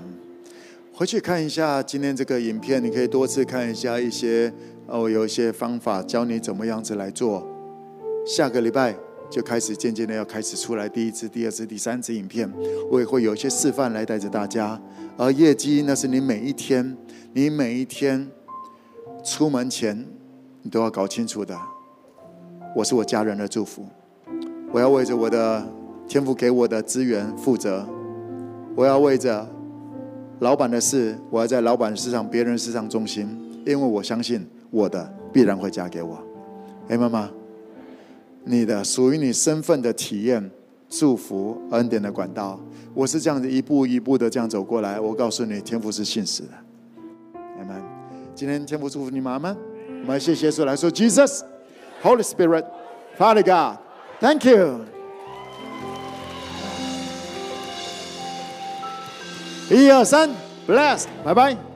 [0.92, 4.52] 回去看一下今天这个影片，你可以多次看一下一些
[4.86, 7.48] 哦，有一些方法教你怎么样子来做。
[8.26, 8.94] 下个礼拜
[9.30, 12.50] 就开始渐渐的要开始出来第一支、第二支、第三支影片，
[12.90, 14.80] 我也会有一些示范来带着大家。
[15.16, 16.96] 而业绩那是你每一天，
[17.32, 18.28] 你每一天
[19.24, 20.04] 出门前
[20.62, 21.56] 你都要搞清楚的。
[22.74, 23.86] 我是我家人的祝福，
[24.72, 25.66] 我要为着我的。
[26.08, 27.88] 天父给我的资源负责，
[28.74, 29.48] 我要为着
[30.40, 33.28] 老板的事，我要在老板事上、别人事上忠心，
[33.64, 36.20] 因为我相信我的必然会嫁给我。
[36.88, 37.30] 哎，妈妈，
[38.44, 40.50] 你的属于你身份的体验、
[40.88, 42.58] 祝福、恩典的管道。
[42.92, 44.98] 我是这样子一步一步的这样走过来。
[44.98, 46.48] 我告诉你，天父是信实的。
[47.58, 47.82] 阿门。
[48.34, 49.56] 今天天父祝福你们，阿门。
[50.02, 51.42] 我们谢谢耶稣来说，Jesus,
[52.02, 52.64] Holy Spirit,
[53.18, 53.78] Father God,
[54.20, 54.80] Thank you。
[59.70, 60.28] 一二三
[60.66, 61.69] ，Bless，拜拜。